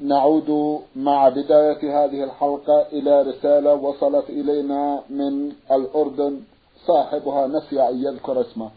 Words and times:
نعود 0.00 0.80
مع 0.96 1.28
بداية 1.28 2.04
هذه 2.04 2.24
الحلقة 2.24 2.86
إلى 2.92 3.22
رسالة 3.22 3.74
وصلت 3.74 4.30
إلينا 4.30 5.02
من 5.10 5.52
الأردن 5.70 6.40
صاحبها 6.86 7.46
نسي 7.46 7.88
أن 7.88 8.04
يذكر 8.04 8.40
اسمه. 8.40 8.70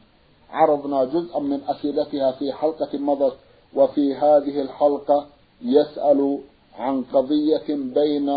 عرضنا 0.52 1.04
جزءا 1.04 1.40
من 1.40 1.62
أسئلتها 1.68 2.32
في 2.32 2.54
حلقة 2.54 2.98
مضت 2.98 3.34
وفي 3.76 4.16
هذه 4.16 4.62
الحلقة 4.62 5.26
يسأل 5.62 6.40
عن 6.78 7.04
قضية 7.04 7.66
بين 7.70 8.30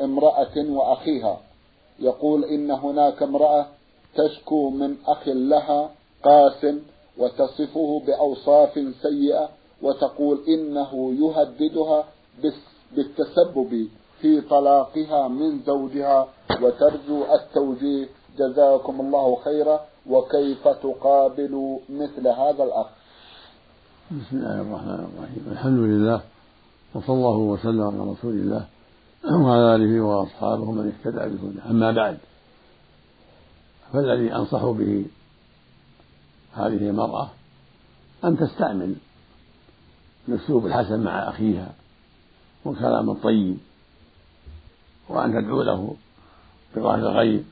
امرأة 0.00 0.56
وأخيها. 0.56 1.40
يقول 1.98 2.44
إن 2.44 2.70
هناك 2.70 3.22
امرأة 3.22 3.66
تشكو 4.14 4.70
من 4.70 4.96
أخ 5.06 5.28
لها 5.28 5.90
قاس 6.24 6.66
وتصفه 7.18 8.02
بأوصاف 8.06 8.84
سيئة 9.02 9.48
وتقول 9.82 10.40
إنه 10.48 11.14
يهددها 11.20 12.04
بالتسبب 12.96 13.88
في 14.20 14.40
طلاقها 14.40 15.28
من 15.28 15.62
زوجها 15.66 16.28
وترجو 16.62 17.24
التوجيه. 17.34 18.08
جزاكم 18.38 19.00
الله 19.00 19.36
خيرا. 19.44 19.80
وكيف 20.06 20.68
تقابل 20.68 21.78
مثل 21.90 22.28
هذا 22.28 22.64
الأخ؟ 22.64 22.86
بسم 24.10 24.36
الله 24.36 24.60
الرحمن 24.60 25.08
الرحيم. 25.08 25.48
الحمد 25.52 25.78
لله 25.78 26.20
وصلى 26.94 27.16
الله 27.16 27.36
وسلم 27.38 27.82
على 27.82 28.10
رسول 28.10 28.32
الله 28.32 28.66
وعلى 29.24 29.74
آله 29.74 30.00
وأصحابه 30.00 30.70
من 30.72 30.92
اهتدى 30.92 31.36
بهداه. 31.36 31.70
أما 31.70 31.92
بعد 31.92 32.18
فالذي 33.92 34.34
أنصح 34.34 34.64
به 34.64 35.06
هذه 36.52 36.90
المرأة 36.90 37.30
أن 38.24 38.36
تستعمل 38.36 38.94
الأسلوب 40.28 40.66
الحسن 40.66 41.00
مع 41.00 41.28
أخيها. 41.28 41.72
والكلام 42.64 43.10
الطيب 43.10 43.58
وأن 45.08 45.32
تدعو 45.32 45.62
له 45.62 45.96
بظاهر 46.76 46.98
الغيب 46.98 47.44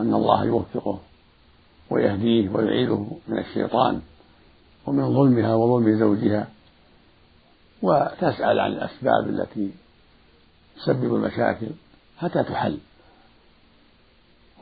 أن 0.00 0.14
الله 0.14 0.44
يوفقه 0.44 0.98
ويهديه 1.90 2.48
ويعيده 2.48 3.06
من 3.28 3.38
الشيطان 3.38 4.00
ومن 4.86 5.14
ظلمها 5.14 5.54
وظلم 5.54 5.98
زوجها 5.98 6.48
وتسأل 7.82 8.60
عن 8.60 8.72
الأسباب 8.72 9.28
التي 9.28 9.70
تسبب 10.76 11.14
المشاكل 11.14 11.68
حتى 12.18 12.42
تحل. 12.42 12.78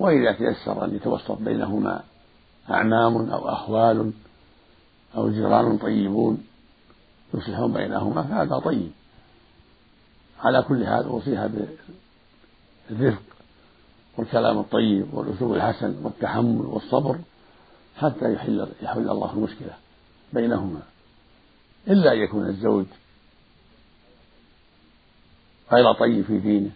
وإذا 0.01 0.33
تيسر 0.33 0.85
أن 0.85 0.97
يتوسط 0.97 1.39
بينهما 1.39 2.03
أعمام 2.71 3.31
أو 3.31 3.49
أخوال 3.49 4.13
أو 5.17 5.31
جيران 5.31 5.79
طيبون 5.79 6.45
يصلحون 7.35 7.73
بينهما 7.73 8.23
فهذا 8.23 8.59
طيب. 8.59 8.91
على 10.41 10.63
كل 10.63 10.87
حال 10.87 11.05
أوصيها 11.05 11.51
بالرفق 12.91 13.23
والكلام 14.17 14.59
الطيب 14.59 15.15
والأسلوب 15.15 15.55
الحسن 15.55 15.97
والتحمل 16.03 16.67
والصبر 16.67 17.19
حتى 17.97 18.33
يحل 18.35 18.69
يحل 18.83 19.11
الله 19.11 19.33
المشكلة 19.33 19.75
بينهما. 20.33 20.83
إلا 21.89 22.13
أن 22.13 22.19
يكون 22.19 22.47
الزوج 22.47 22.87
غير 25.73 25.93
طيب 25.93 26.25
في 26.25 26.39
دينه 26.39 26.71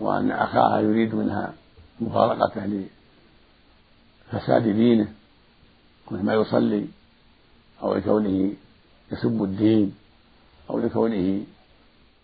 وأن 0.00 0.30
أخاها 0.30 0.80
يريد 0.80 1.14
منها 1.14 1.54
مفارقته 2.00 2.86
لفساد 4.32 4.62
دينه 4.62 5.12
كونه 6.06 6.22
ما 6.22 6.34
يصلي 6.34 6.86
أو 7.82 7.94
لكونه 7.94 8.52
يسب 9.12 9.42
الدين 9.42 9.94
أو 10.70 10.78
لكونه 10.78 11.44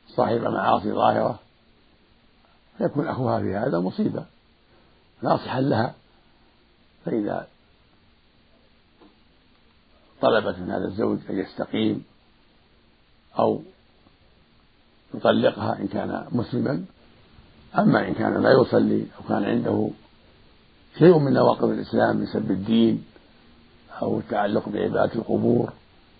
صاحب 0.09 0.41
معاصي 0.41 0.93
ظاهرة. 0.93 1.39
فيكون 2.79 3.09
أخوها 3.09 3.41
في 3.41 3.57
هذا 3.57 3.79
مصيبة 3.79 4.25
ناصحا 5.23 5.61
لها. 5.61 5.95
فإذا 7.05 7.47
طلبت 10.21 10.59
من 10.59 10.71
هذا 10.71 10.85
الزوج 10.85 11.19
أن 11.31 11.39
يستقيم 11.39 12.05
أو 13.39 13.63
يطلقها 15.15 15.79
إن 15.79 15.89
كان 15.89 16.27
مسلما. 16.33 16.85
أما 17.79 18.09
إن 18.09 18.15
كان 18.15 18.43
لا 18.43 18.53
يصلي 18.53 19.07
أو 19.19 19.29
كان 19.29 19.45
عنده 19.45 19.91
شيء 20.99 21.19
من 21.19 21.33
نواقض 21.33 21.69
الإسلام 21.69 22.17
من 22.17 22.27
سب 22.27 22.51
الدين 22.51 23.05
أو 24.03 24.19
التعلق 24.19 24.69
بعبادة 24.69 25.15
القبور 25.15 25.73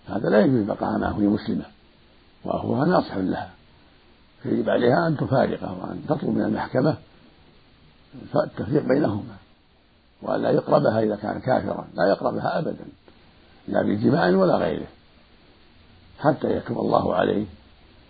هذا 0.07 0.29
لا 0.29 0.45
يجوز 0.45 0.65
بقاء 0.65 0.97
معه 0.97 1.21
هي 1.21 1.27
مسلمة. 1.27 1.65
وأخوها 2.43 2.85
ناصح 2.85 3.15
لها. 3.17 3.54
فيجب 4.45 4.69
عليها 4.69 5.07
أن 5.07 5.17
تفارقه 5.17 5.77
وأن 5.81 6.01
تطلب 6.07 6.29
من 6.29 6.41
المحكمة 6.41 6.97
التفريق 8.35 8.83
بينهما 8.87 9.35
وألا 10.21 10.49
يقربها 10.49 10.99
إذا 11.03 11.15
كان 11.15 11.39
كافرا 11.39 11.87
لا 11.93 12.05
يقربها 12.09 12.59
أبدا 12.59 12.85
لا 13.67 13.81
بجماع 13.81 14.29
ولا 14.29 14.55
غيره 14.55 14.87
حتى 16.19 16.47
يتوب 16.57 16.77
الله 16.77 17.15
عليه. 17.15 17.45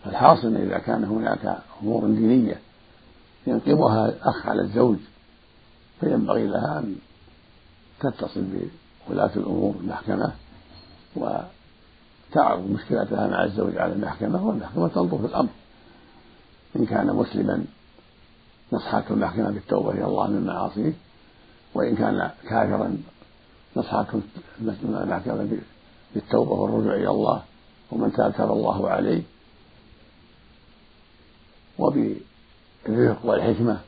فالحاصل 0.03 0.55
إذا 0.55 0.77
كان 0.77 1.03
هناك 1.03 1.57
أمور 1.81 2.07
دينية 2.07 2.59
ينقضها 3.47 4.09
الأخ 4.09 4.47
على 4.47 4.61
الزوج 4.61 4.97
فينبغي 5.99 6.47
لها 6.47 6.79
أن 6.79 6.95
تتصل 7.99 8.45
بولاة 9.07 9.31
الأمور 9.35 9.75
المحكمة 9.79 10.31
وتعرض 11.15 12.69
مشكلتها 12.69 13.27
مع 13.27 13.43
الزوج 13.43 13.77
على 13.77 13.93
المحكمة 13.93 14.47
والمحكمة 14.47 14.87
تنظر 14.87 15.17
في 15.17 15.25
الأمر. 15.25 15.49
إن 16.75 16.85
كان 16.85 17.15
مسلما 17.15 17.65
نصحته 18.73 19.13
المحكمة 19.13 19.51
بالتوبة 19.51 19.91
إلى 19.91 20.05
الله 20.05 20.27
من 20.27 20.45
معاصيه 20.45 20.93
وإن 21.75 21.95
كان 21.95 22.31
كافرا 22.49 22.97
نصحته 23.75 24.21
المحكمة 24.83 25.57
بالتوبة 26.13 26.51
والرجوع 26.51 26.95
إلى 26.95 27.09
الله 27.09 27.41
ومن 27.91 28.13
تاب 28.13 28.33
تاب 28.37 28.51
الله 28.51 28.89
عليه. 28.89 29.21
وبالرفق 31.79 33.25
والحكمة 33.25 33.79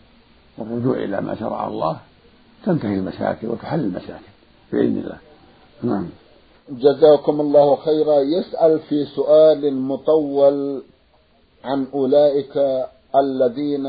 والرجوع 0.58 0.96
إلى 0.96 1.22
ما 1.22 1.36
شرع 1.36 1.68
الله 1.68 2.00
تنتهي 2.66 2.96
المشاكل 2.96 3.48
وتحل 3.48 3.80
المشاكل 3.80 4.32
بإذن 4.72 4.98
الله. 4.98 5.18
نعم. 5.84 6.10
جزاكم 6.70 7.42
الله 7.42 7.76
خيرا. 7.76 8.20
يسأل 8.20 8.80
في 8.80 9.06
سؤال 9.06 9.78
مطول 9.78 10.84
عن 11.64 11.88
أولئك 11.94 12.58
الذين 13.16 13.86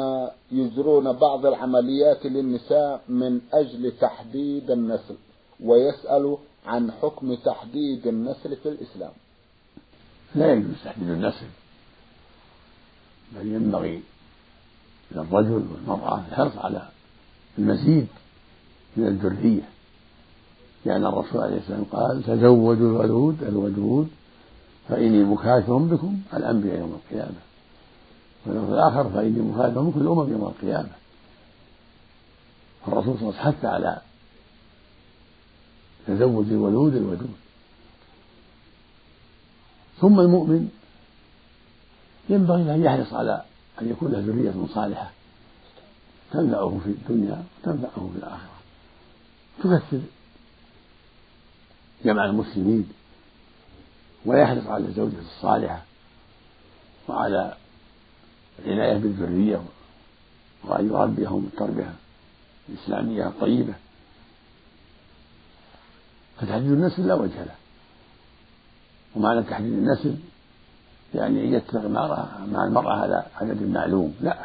يجرون 0.52 1.12
بعض 1.12 1.46
العمليات 1.46 2.26
للنساء 2.26 3.00
من 3.08 3.40
أجل 3.52 3.92
تحديد 4.00 4.70
النسل 4.70 5.16
ويسأل 5.60 6.36
عن 6.66 6.92
حكم 6.92 7.34
تحديد 7.34 8.06
النسل 8.06 8.56
في 8.56 8.68
الإسلام. 8.68 9.12
لا 10.34 10.52
يجوز 10.52 10.74
تحديد 10.84 11.08
النسل 11.08 11.46
بل 13.36 13.46
ينبغي 13.46 14.02
للرجل 15.12 15.62
والمرأة 15.72 16.22
الحرص 16.28 16.56
على 16.56 16.88
المزيد 17.58 18.06
من 18.96 19.06
الذرية 19.06 19.68
لأن 20.84 21.06
الرسول 21.06 21.40
عليه 21.42 21.56
السلام 21.56 21.84
قال 21.84 22.22
تزوجوا 22.22 23.04
الولود 23.04 23.42
الودود 23.42 24.08
فإني 24.88 25.24
مكاثر 25.24 25.76
بكم 25.76 26.18
الأنبياء 26.34 26.78
يوم 26.78 27.00
القيامة. 27.04 27.47
واللفظ 28.46 28.72
الآخر 28.72 29.10
فإني 29.10 29.40
مكاثر 29.40 29.80
بكم 29.80 30.00
الأمم 30.00 30.32
يوم 30.32 30.44
القيامة. 30.44 30.90
الرسول 32.88 33.18
صلى 33.18 33.28
الله 33.28 33.40
عليه 33.40 33.48
وسلم 33.48 33.58
حث 33.58 33.64
على 33.64 34.00
تزوج 36.06 36.46
الولود 36.46 36.96
الودود. 36.96 37.34
ثم 40.00 40.20
المؤمن 40.20 40.68
ينبغي 42.28 42.74
أن 42.74 42.84
يحرص 42.84 43.12
على 43.12 43.44
أن 43.82 43.90
يكون 43.90 44.12
له 44.12 44.18
ذرية 44.18 44.74
صالحة 44.74 45.10
تنفعه 46.32 46.80
في 46.84 46.90
الدنيا 46.90 47.44
وتنفعه 47.62 48.10
في 48.12 48.18
الآخرة. 48.18 48.58
تكثر 49.58 50.00
جمع 52.04 52.24
المسلمين 52.24 52.88
ويحرص 54.26 54.66
على 54.66 54.84
الزوجة 54.84 55.18
الصالحة 55.20 55.82
وعلى 57.08 57.56
العناية 58.66 58.98
بالذرية 58.98 59.62
وأن 60.64 60.86
يربيهم 60.86 61.48
التربية 61.52 61.94
الإسلامية 62.68 63.26
الطيبة 63.26 63.74
فتحديد 66.36 66.72
النسل 66.72 67.06
لا 67.06 67.14
وجه 67.14 67.44
له. 67.44 67.54
ومعنى 69.16 69.42
تحديد 69.42 69.72
النسل 69.72 70.14
يعني 71.14 71.52
يتفق 71.52 71.86
مع 71.86 72.64
المرأة 72.64 72.92
على 72.92 73.26
عدد 73.40 73.62
معلوم. 73.62 74.14
لا. 74.20 74.38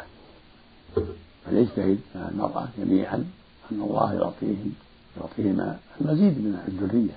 فليجتهد 1.46 1.98
مع 2.14 2.28
المرأة 2.28 2.68
جميعا 2.78 3.24
أن 3.72 3.80
الله 3.82 4.14
يعطيهم 4.14 4.72
يعطيهما 5.16 5.78
المزيد 6.00 6.38
من 6.38 6.58
الذرية. 6.68 7.16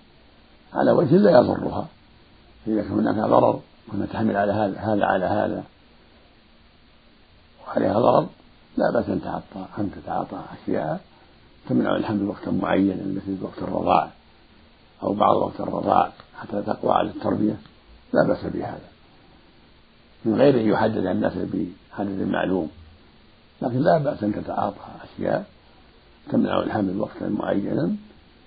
على 0.74 0.92
وجه 0.92 1.16
لا 1.16 1.32
يضرها. 1.32 1.88
إذا 2.68 2.82
كان 2.82 2.92
هناك 2.92 3.16
ضرر 3.16 3.62
وأنها 3.88 4.06
تحمل 4.06 4.38
على 4.38 4.52
هذا 4.52 5.06
على 5.06 5.26
هذا. 5.26 5.64
وعليها 7.68 8.00
ضرر 8.00 8.28
لا 8.78 8.92
بأس 8.94 9.10
أن 9.10 9.22
تتعاطى 9.22 9.66
أن 9.80 9.92
تتعاطى 9.92 10.42
أشياء 10.54 11.02
تمنع 11.70 11.96
الحمل 11.96 12.28
وقتا 12.28 12.52
معينا 12.52 12.96
مثل 12.96 13.44
وقت 13.44 13.58
الرضاع 13.58 14.10
أو 15.04 15.14
بعض 15.14 15.36
وقت 15.36 15.60
الرضاع 15.60 16.12
حتى 16.40 16.62
تقوى 16.62 16.94
على 16.94 17.10
التربية 17.10 17.56
لا 18.14 18.28
بأس 18.28 18.46
بهذا. 18.46 18.90
من 20.26 20.36
غير 20.36 20.60
أن 20.60 20.68
يحدد 20.68 21.06
الناس 21.06 21.34
بعدد 21.34 22.22
معلوم 22.22 22.70
لكن 23.62 23.80
لا 23.80 23.98
بأس 23.98 24.24
أن 24.24 24.34
تتعاطى 24.34 24.86
أشياء 25.04 25.46
تمنع 26.32 26.60
الحمل 26.60 27.00
وقتا 27.00 27.30
معينا 27.30 27.96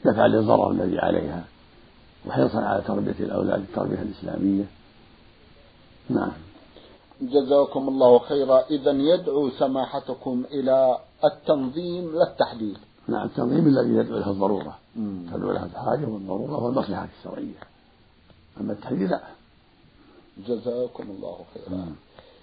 دفعا 0.05 0.29
للضرر 0.29 0.71
الذي 0.71 0.99
عليها 0.99 1.45
وحرصا 2.27 2.61
على 2.61 2.83
تربية 2.83 3.21
الأولاد 3.21 3.61
التربية 3.61 4.03
الإسلامية. 4.03 4.65
نعم. 6.11 6.33
جزاكم 7.23 7.89
الله 7.89 8.19
خيرا. 8.19 8.65
إذا 8.71 8.91
يدعو 8.91 9.51
سماحتكم 9.51 10.45
إلى 10.53 10.99
التنظيم 11.25 12.13
لا 12.15 12.23
التحديد 12.31 12.79
نعم 13.09 13.27
التنظيم 13.27 13.67
الذي 13.67 13.95
يدعو 13.95 14.19
له 14.19 14.31
الضرورة. 14.31 14.79
تدعو 15.33 15.53
له 15.53 15.65
الحاجة 15.65 16.07
والضرورة 16.07 16.65
والمصلحة 16.65 17.09
الشرعية. 17.19 17.61
أما 18.61 18.73
التحديد 18.73 19.11
لا. 19.11 19.21
جزاكم 20.49 21.05
الله 21.11 21.37
خيرا. 21.55 21.95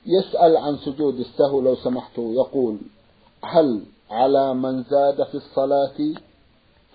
يسأل 0.05 0.57
عن 0.57 0.77
سجود 0.77 1.19
السهو 1.19 1.61
لو 1.61 1.75
سمحتوا 1.75 2.33
يقول 2.33 2.77
هل 3.43 3.83
على 4.11 4.53
من 4.53 4.83
زاد 4.83 5.23
في 5.23 5.35
الصلاة 5.35 6.13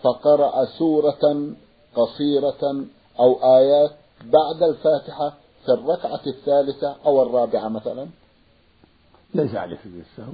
فقرأ 0.03 0.65
سورة 0.65 1.55
قصيرة 1.97 2.85
أو 3.21 3.57
آيات 3.57 3.91
بعد 4.25 4.63
الفاتحة؟ 4.63 5.42
في 5.65 5.73
الركعة 5.73 6.21
الثالثة 6.27 6.97
أو 7.07 7.23
الرابعة 7.23 7.69
مثلا؟ 7.69 8.09
ليس 9.35 9.55
عليه 9.55 9.79
سجود 9.85 10.05
السهو. 10.11 10.33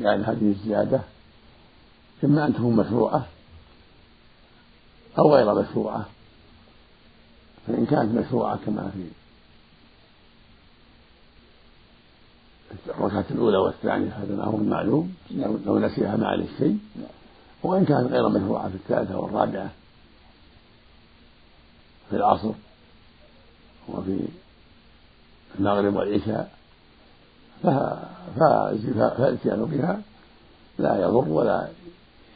يعني 0.00 0.22
هذه 0.22 0.50
الزيادة 0.50 1.00
إما 2.24 2.46
أن 2.46 2.54
تكون 2.54 2.76
مشروعة 2.76 3.26
أو 5.18 5.34
غير 5.34 5.54
مشروعة. 5.54 6.06
فإن 7.66 7.86
كانت 7.86 8.14
مشروعة 8.14 8.58
كما 8.66 8.90
في 8.90 9.10
الركعة 12.90 13.24
الأولى 13.30 13.56
والثانية 13.56 14.10
هذا 14.10 14.34
أمر 14.34 14.60
معلوم 14.62 15.14
لو 15.66 15.78
نسيها 15.78 16.16
ما 16.16 16.28
عليه 16.28 16.46
شيء. 16.58 16.78
وإن 17.62 17.84
كانت 17.84 18.12
غير 18.12 18.28
مشروعة 18.28 18.68
في 18.68 18.74
الثالثة 18.74 19.18
والرابعة 19.18 19.70
في 22.10 22.16
العصر 22.16 22.52
وفي 23.88 24.18
المغرب 25.58 25.94
والعشاء 25.96 26.50
فالاتيان 28.36 29.64
بها 29.64 30.00
لا 30.78 31.00
يضر 31.02 31.28
ولا 31.28 31.68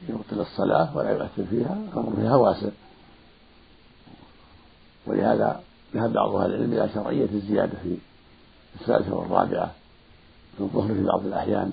يبطل 0.09 0.41
الصلاة 0.41 0.97
ولا 0.97 1.11
يؤثر 1.11 1.45
فيها 1.51 1.77
الأمر 1.93 2.13
فيها 2.17 2.37
واسع. 2.37 2.69
ولهذا 5.07 5.61
ذهب 5.95 6.13
بعض 6.13 6.35
أهل 6.35 6.55
العلم 6.55 6.73
إلى 6.73 6.89
شرعية 6.95 7.29
الزيادة 7.33 7.79
في 7.83 7.97
الثالثة 8.81 9.15
والرابعة 9.15 9.73
في 10.57 10.61
الظهر 10.61 10.95
في 10.95 11.05
بعض 11.05 11.27
الأحيان. 11.27 11.73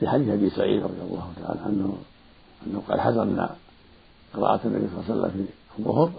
في 0.00 0.08
حديث 0.08 0.28
أبي 0.28 0.50
سعيد 0.50 0.82
رضي 0.82 1.00
الله 1.00 1.32
تعالى 1.42 1.60
عنه 1.60 1.96
أنه 2.66 2.82
قال 2.88 3.00
حذرنا 3.00 3.56
قراءة 4.34 4.60
النبي 4.64 4.88
صلى 4.88 5.00
الله 5.00 5.04
عليه 5.04 5.14
وسلم 5.14 5.46
في 5.72 5.78
الظهر 5.78 6.12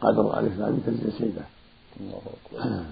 قدر 0.00 0.38
ألف 0.38 0.58
لام 0.58 0.78
تنزل 0.86 1.12
سيدة. 1.12 1.42
الله 2.00 2.20
أكبر. 2.36 2.84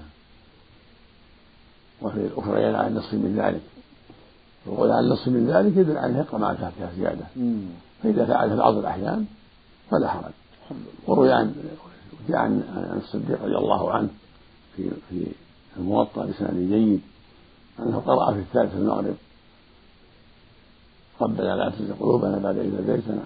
وفي 2.03 2.17
الأخرى 2.17 2.65
على 2.65 2.87
النصف 2.87 3.15
من 3.15 3.37
ذلك. 3.37 3.61
وقول 4.67 4.91
على 4.91 5.07
النصف 5.07 5.29
من 5.29 5.47
ذلك 5.47 5.77
يدل 5.77 5.99
على 5.99 6.19
يقرأ 6.19 6.39
مع 6.39 6.51
الفاتحة 6.51 6.93
زيادة. 6.97 7.25
فإذا 8.03 8.25
فعل 8.25 8.57
بعض 8.57 8.77
الأحيان 8.77 9.27
فلا 9.91 10.09
حرج. 10.09 10.33
وروي 11.07 11.33
عن 11.33 11.55
عن 12.31 13.01
الصديق 13.03 13.43
رضي 13.43 13.57
الله 13.57 13.93
عنه 13.93 14.09
في 14.77 14.91
في 15.11 15.27
الموطأ 15.77 16.27
بسند 16.27 16.71
جيد 16.73 17.01
أنه 17.79 17.99
قرأ 17.99 18.33
في 18.33 18.39
الثالث 18.39 18.75
المغرب. 18.75 19.15
ربنا 21.21 21.57
لا 21.57 21.71
تزغ 21.71 21.95
قلوبنا 22.01 22.39
بعد 22.39 22.59
إذ 22.59 22.75
هديتنا 22.75 23.25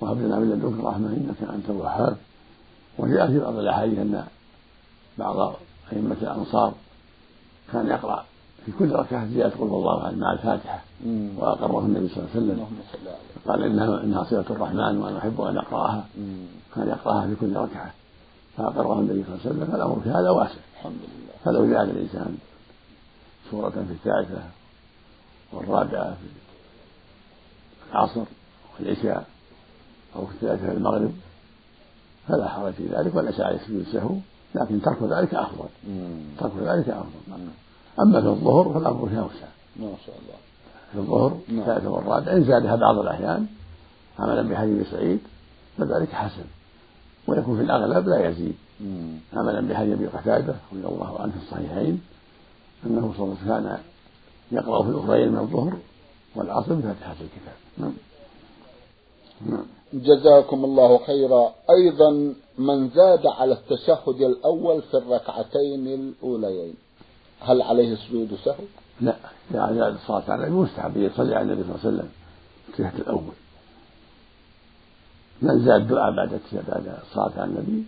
وهب 0.00 0.18
لنا 0.18 0.38
من 0.38 0.50
لدنك 0.50 0.84
رحمة 0.84 1.08
إنك 1.08 1.50
أنت 1.54 1.70
الوهاب. 1.70 2.16
وجاء 2.98 3.26
في 3.26 3.38
بعض 3.38 3.58
الأحاديث 3.58 3.98
أن 3.98 4.26
بعض 5.18 5.54
أئمة 5.92 6.16
الأنصار 6.22 6.74
كان 7.72 7.86
يقرأ 7.86 8.24
في 8.66 8.72
كل 8.78 8.92
ركعة 8.92 9.26
زيادة 9.26 9.56
قل 9.56 9.62
الله 9.66 10.06
أحد 10.06 10.18
مع 10.18 10.32
الفاتحة. 10.32 10.82
وأقره 11.36 11.78
النبي 11.78 12.08
صلى 12.08 12.18
الله 12.18 12.30
عليه 12.34 12.42
وسلم. 12.42 12.66
قال 13.46 13.64
إنها 13.64 14.02
إنها 14.02 14.24
صلة 14.24 14.44
الرحمن 14.50 14.98
وأنا 14.98 15.18
أحب 15.18 15.40
أن 15.40 15.56
أقرأها. 15.58 16.04
كان 16.74 16.88
يقرأها 16.88 17.26
في 17.26 17.34
كل 17.40 17.56
ركعة. 17.56 17.90
فأقره 18.56 18.98
النبي 18.98 19.24
صلى 19.24 19.34
الله 19.34 19.40
عليه 19.44 19.50
وسلم 19.50 19.66
فالأمر 19.72 20.00
في 20.00 20.10
هذا 20.10 20.30
واسع. 20.30 20.58
الحمد 20.76 20.92
لله. 20.92 21.32
فلو 21.44 21.66
زاد 21.66 21.88
الإنسان 21.88 22.38
سورة 23.50 23.70
في 23.70 23.92
الثالثة 23.92 24.42
والرابعة 25.52 26.14
في 26.14 26.26
العصر 27.92 28.24
والعشاء 28.80 29.26
أو 30.16 30.26
في 30.26 30.32
الثالثة 30.34 30.72
المغرب 30.72 31.12
فلا 32.28 32.48
حرج 32.48 32.72
في 32.72 32.86
ذلك 32.86 33.14
وليس 33.14 33.40
عليه 33.40 33.58
سجود 33.58 33.80
السهو 33.80 34.14
لكن 34.54 34.82
ترك 34.82 35.02
ذلك 35.02 35.34
أفضل. 35.34 35.68
ترك 36.38 36.52
ذلك 36.56 36.88
أفضل. 36.88 37.38
أما 38.00 38.20
في 38.20 38.26
الظهر 38.26 38.72
فالأمر 38.74 39.08
فيها 39.08 39.20
أوسع 39.20 39.46
ما 39.76 39.92
شاء 40.06 40.16
الله. 40.16 40.38
في 40.92 40.98
الظهر 40.98 41.38
نعم. 41.48 41.58
الثالثة 41.60 41.90
والرابعة 41.90 42.32
إن 42.32 42.44
زادها 42.44 42.76
بعض 42.76 42.98
الأحيان 42.98 43.46
عملا 44.18 44.42
بحديث 44.42 44.90
سعيد 44.90 45.20
فذلك 45.78 46.08
حسن. 46.08 46.44
ويكون 47.26 47.56
في 47.56 47.62
الأغلب 47.62 48.08
لا 48.08 48.28
يزيد. 48.28 48.54
عملا 49.34 49.60
بحديث 49.60 49.94
أبي 49.94 50.06
قتادة 50.06 50.54
رضي 50.72 50.86
الله 50.86 51.20
عنه 51.20 51.32
في 51.32 51.38
الصحيحين 51.46 52.00
أنه 52.86 53.14
صلى 53.16 53.24
الله 53.24 53.36
عليه 53.42 53.44
وسلم 53.44 53.48
كان 53.48 53.78
يقرأ 54.52 54.82
في 54.82 54.88
الأخرين 54.88 55.32
من 55.32 55.38
الظهر 55.38 55.76
والعصر 56.34 56.74
بفاتحة 56.74 57.12
الكتاب. 57.12 57.54
نعم. 57.78 57.92
نعم. 59.46 59.66
جزاكم 59.92 60.64
الله 60.64 60.98
خيرا. 61.06 61.52
أيضا 61.70 62.34
من 62.58 62.88
زاد 62.88 63.26
على 63.26 63.52
التشهد 63.52 64.20
الأول 64.20 64.82
في 64.82 64.96
الركعتين 64.96 65.86
الأوليين. 65.86 66.74
هل 67.40 67.62
عليه 67.62 67.96
سجود 67.96 68.38
سهو؟ 68.44 68.64
لا 69.00 69.16
يعني 69.54 69.88
الصلاة 69.88 70.22
على 70.28 70.46
النبي 70.46 70.60
مستحب. 70.60 70.96
يصلي 70.96 71.34
على 71.34 71.52
النبي 71.52 71.62
صلى 71.62 71.74
الله 71.74 71.80
عليه 71.84 71.96
وسلم 71.96 72.08
التشهد 72.68 73.00
الأول. 73.00 73.34
من 75.42 75.64
زاد 75.64 75.88
دعاء 75.88 76.16
بعد 76.16 76.40
بعد 76.68 76.94
الصلاة 77.02 77.32
على 77.36 77.50
النبي 77.50 77.84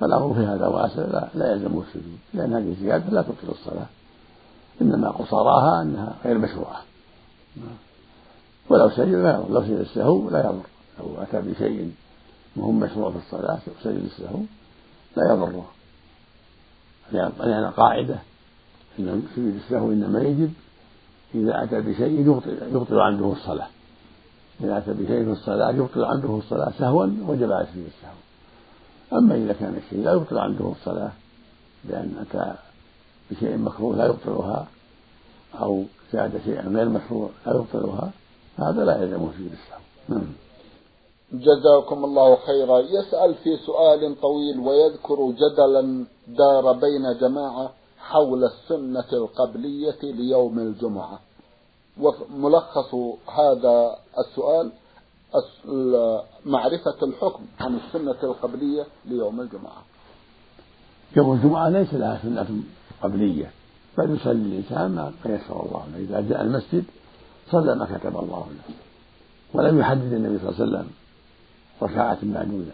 فالأمر 0.00 0.34
في 0.34 0.40
هذا 0.40 0.66
واسع 0.66 1.02
لا, 1.02 1.28
لا 1.34 1.52
يلزمه 1.52 1.82
السجود. 1.82 2.18
لأن 2.34 2.52
هذه 2.52 2.68
الزيادة 2.68 3.10
لا 3.10 3.22
تبطل 3.22 3.48
الصلاة. 3.48 3.86
إنما 4.82 5.10
قصاراها 5.10 5.82
أنها 5.82 6.14
غير 6.24 6.38
مشروعة. 6.38 6.80
ولو 8.70 8.90
سجد 8.90 9.14
لا 9.14 9.34
يضر 9.34 9.50
لو 9.50 9.62
سجد 9.62 9.78
السهو 9.78 10.30
لا 10.30 10.38
يضر. 10.38 10.73
لو 10.98 11.22
أتى 11.22 11.40
بشيء 11.40 11.92
مهم 12.56 12.80
مشروع 12.80 13.10
في 13.10 13.16
الصلاة 13.16 13.58
سجد 13.82 14.04
السهو 14.04 14.40
لا 15.16 15.32
يضره. 15.32 15.66
لأن 17.12 17.70
قاعدة 17.76 18.18
أن 18.98 19.22
سجود 19.36 19.54
السهو 19.54 19.92
إنما 19.92 20.22
يجب 20.22 20.52
إذا 21.34 21.64
أتى 21.64 21.80
بشيء 21.80 22.20
يبطل, 22.72 23.00
عنده 23.00 23.32
الصلاة. 23.32 23.68
إذا 24.60 24.78
أتى 24.78 24.92
بشيء 24.92 25.24
في 25.24 25.30
الصلاة 25.30 25.70
يبطل 25.70 26.04
عنده 26.04 26.36
الصلاة 26.36 26.72
سهوا 26.78 27.06
وجب 27.26 27.52
عليه 27.52 27.66
سجود 27.72 27.86
السهو 27.86 28.24
أما 29.18 29.34
إذا 29.34 29.52
كان 29.52 29.80
الشيء 29.86 30.04
لا 30.04 30.12
يبطل 30.12 30.38
عنده 30.38 30.72
الصلاة 30.80 31.12
بأن 31.84 32.14
أتى 32.20 32.54
بشيء 33.30 33.56
مكروه 33.56 33.96
لا 33.96 34.06
يبطلها 34.06 34.66
أو 35.60 35.84
زاد 36.12 36.40
شيئا 36.44 36.68
غير 36.68 36.88
مشروع 36.88 37.30
لا 37.46 37.54
يبطلها 37.54 38.10
هذا 38.58 38.84
لا 38.84 39.02
يلزمه 39.02 39.32
سجود 39.32 39.52
السهو 39.52 39.80
نعم. 40.08 40.26
جزاكم 41.38 42.04
الله 42.04 42.36
خيرا. 42.36 42.78
يسأل 42.78 43.34
في 43.34 43.56
سؤال 43.56 44.20
طويل 44.20 44.60
ويذكر 44.60 45.30
جدلا 45.30 46.06
دار 46.28 46.72
بين 46.72 47.18
جماعة 47.20 47.72
حول 47.98 48.44
السنة 48.44 49.12
القبلية 49.12 50.02
ليوم 50.02 50.58
الجمعة. 50.58 51.18
وملخص 52.00 52.94
هذا 53.38 53.96
السؤال 54.18 54.72
معرفة 56.46 56.98
الحكم 57.02 57.42
عن 57.60 57.76
السنة 57.76 58.22
القبلية 58.22 58.86
ليوم 59.04 59.40
الجمعة. 59.40 59.82
يوم 61.16 61.32
الجمعة 61.32 61.68
ليس 61.68 61.94
لها 61.94 62.20
سنة 62.22 62.46
قبلية 63.02 63.50
بل 63.98 64.14
يصلي 64.14 64.32
الإنسان 64.32 64.90
ما 64.94 65.12
يسر 65.26 65.66
الله 65.66 65.84
له 65.92 65.98
إذا 65.98 66.28
جاء 66.28 66.42
المسجد 66.42 66.84
صلى 67.50 67.74
ما 67.74 67.84
كتب 67.84 68.16
الله 68.16 68.46
له 68.50 68.74
ولم 69.54 69.78
يحدد 69.80 70.12
النبي 70.12 70.38
صلى 70.38 70.48
الله 70.48 70.60
عليه 70.60 70.70
وسلم 70.70 70.90
ركعة 71.82 72.18
معدودة. 72.22 72.72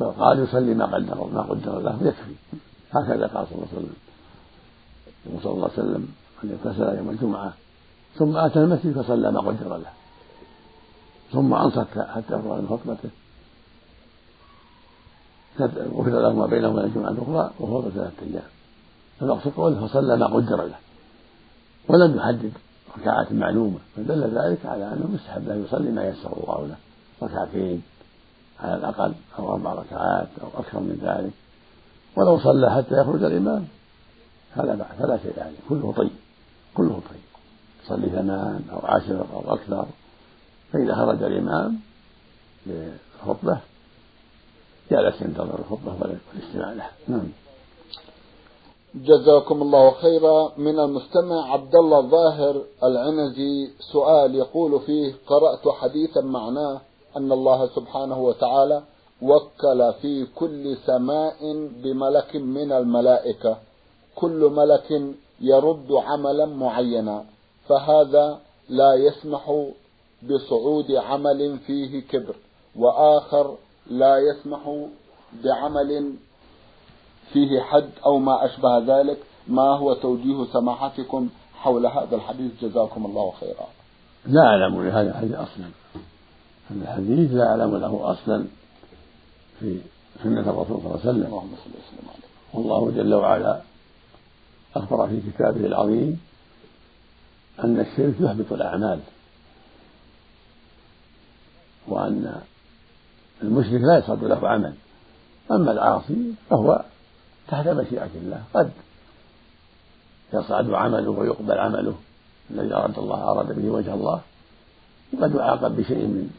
بل 0.00 0.06
قال 0.06 0.38
يصلي 0.38 0.74
ما 0.74 0.86
قدر 0.86 1.24
ما 1.32 1.42
قدر 1.42 1.80
له 1.80 1.98
يكفي 2.02 2.34
هكذا 2.92 3.26
قال 3.26 3.46
صلى 3.46 3.54
الله 3.56 3.68
عليه 3.72 3.78
وسلم. 3.78 3.94
صلى 5.42 5.52
الله 5.52 5.70
عليه 5.70 5.82
وسلم 5.82 6.08
أن 6.44 6.58
اغتسل 6.64 6.98
يوم 6.98 7.10
الجمعة. 7.10 7.52
ثم 8.16 8.36
أتى 8.36 8.58
المسجد 8.58 9.00
فصلى 9.00 9.32
ما 9.32 9.40
قدر 9.40 9.76
له. 9.76 9.92
ثم 11.32 11.54
أنصت 11.54 11.98
حتى 11.98 12.28
فرغ 12.28 12.60
من 12.60 12.68
خطبته. 12.68 13.10
غفر 15.94 16.20
له 16.20 16.32
ما 16.32 16.46
بينه 16.46 16.68
وبين 16.68 16.84
الجمعة 16.84 17.10
الأخرى 17.10 17.50
وهو 17.60 17.90
ثلاثة 17.90 18.26
أيام. 18.26 18.48
فالمقصود 19.20 19.52
قوله 19.52 19.86
فصلى 19.86 20.16
ما 20.16 20.26
قدر 20.26 20.62
له. 20.62 20.78
ولم 21.88 22.16
يحدد 22.16 22.52
ركعات 22.98 23.32
معلومة. 23.32 23.78
فدل 23.96 24.22
ذلك 24.22 24.66
على 24.66 24.92
أنه 24.92 25.06
مستحب 25.14 25.48
له 25.48 25.54
يصلي 25.54 25.90
ما 25.90 26.04
يسر 26.04 26.32
الله 26.32 26.66
له. 26.66 26.76
ركعتين 27.22 27.82
على 28.60 28.74
الأقل 28.74 29.14
أو 29.38 29.52
أربع 29.52 29.72
ركعات 29.72 30.28
أو 30.42 30.60
أكثر 30.60 30.80
من 30.80 30.98
ذلك 31.02 31.32
ولو 32.16 32.38
صلى 32.38 32.70
حتى 32.70 32.94
يخرج 33.00 33.24
الإمام. 33.24 33.66
فلا 34.54 34.76
فلا 34.76 35.18
شيء 35.18 35.42
عليه. 35.42 35.58
كله 35.68 35.92
طيب 35.96 36.10
كله 36.74 37.00
طيب. 37.10 37.24
صلي 37.86 38.08
ثمان 38.08 38.64
أو 38.72 38.78
عشر 38.86 39.26
أو 39.32 39.54
أكثر. 39.54 39.86
فإذا 40.72 40.94
خرج 40.94 41.22
الإمام 41.22 41.78
للخطبة 42.66 43.58
جلس 44.90 45.22
ينتظر 45.22 45.58
الخطبة 45.58 45.94
والاستماع 46.00 46.72
لها. 46.72 46.90
نعم. 47.08 47.28
جزاكم 48.94 49.62
الله 49.62 49.90
خيرا. 49.90 50.52
من 50.56 50.78
المستمع 50.78 51.52
عبد 51.52 51.74
الله 51.74 51.98
الظاهر 51.98 52.62
العنزي 52.82 53.70
سؤال 53.92 54.34
يقول 54.34 54.80
فيه 54.80 55.14
قرأت 55.26 55.68
حديثا 55.68 56.20
معناه 56.20 56.80
أن 57.16 57.32
الله 57.32 57.66
سبحانه 57.66 58.18
وتعالى 58.18 58.82
وكل 59.22 59.92
في 60.02 60.26
كل 60.34 60.76
سماء 60.76 61.36
بملك 61.82 62.36
من 62.36 62.72
الملائكة. 62.72 63.58
كل 64.14 64.50
ملك 64.56 65.14
يرد 65.40 65.92
عملا 65.92 66.46
معينا. 66.46 67.24
فهذا 67.68 68.40
لا 68.68 68.94
يسمح 68.94 69.64
بصعود 70.22 70.92
عمل 70.92 71.58
فيه 71.58 72.00
كبر. 72.00 72.36
وآخر 72.76 73.56
لا 73.90 74.18
يسمح 74.18 74.86
بعمل 75.44 76.14
فيه 77.32 77.60
حد 77.60 77.90
أو 78.06 78.18
ما 78.18 78.44
أشبه 78.44 78.78
ذلك. 78.78 79.18
ما 79.48 79.76
هو 79.76 79.94
توجيه 79.94 80.44
سماحتكم 80.52 81.28
حول 81.54 81.86
هذا 81.86 82.16
الحديث؟ 82.16 82.52
جزاكم 82.62 83.06
الله 83.06 83.32
خيرا. 83.40 83.66
لا 84.26 84.40
أعلم 84.40 84.82
لهذا 84.82 85.10
الحديث 85.10 85.34
أصلا. 85.34 85.70
هذا 86.70 86.82
الحديث 86.82 87.32
لا 87.32 87.50
أعلم 87.50 87.76
له 87.76 88.10
أصلا 88.12 88.44
في 89.60 89.80
سنة 90.22 90.40
الرسول 90.40 90.66
صلى 90.66 90.86
الله 90.86 91.00
عليه 91.00 91.10
وسلم. 91.10 91.26
اللهم 91.26 91.54
صل 91.64 91.70
وسلم 91.70 92.08
عليه. 92.08 92.28
والله 92.52 92.90
جل 92.90 93.14
وعلا 93.14 93.60
أخبر 94.76 95.08
في 95.08 95.20
كتابه 95.20 95.66
العظيم 95.66 96.20
أن 97.64 97.80
الشرك 97.80 98.14
يحبط 98.20 98.52
الأعمال 98.52 99.00
وأن 101.88 102.40
المشرك 103.42 103.80
لا 103.80 103.98
يصعد 103.98 104.24
له 104.24 104.48
عمل. 104.48 104.74
أما 105.50 105.72
العاصي 105.72 106.34
فهو 106.50 106.84
تحت 107.48 107.68
مشيئة 107.68 108.10
الله 108.14 108.42
قد 108.54 108.70
يصعد 110.34 110.70
عمله 110.70 111.10
ويقبل 111.10 111.58
عمله. 111.58 111.94
الذي 112.50 112.74
أراد 112.74 112.98
الله 112.98 113.22
أراد 113.22 113.52
به 113.60 113.70
وجه 113.70 113.94
الله. 113.94 114.20
وقد 115.12 115.34
يعاقب 115.34 115.76
بشيء 115.76 116.06
من 116.06 116.30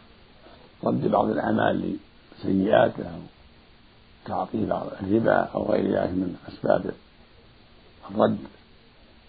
رد 0.86 1.08
بعض 1.08 1.30
الأعمال 1.30 1.98
لسيئاته 2.40 3.04
أو 3.04 3.20
تعطيه 4.26 4.66
بعض 4.66 4.88
الربا 5.02 5.36
أو 5.36 5.72
غير 5.72 5.92
ذلك 5.92 6.10
من 6.10 6.36
أسباب 6.48 6.92
الرد. 8.12 8.38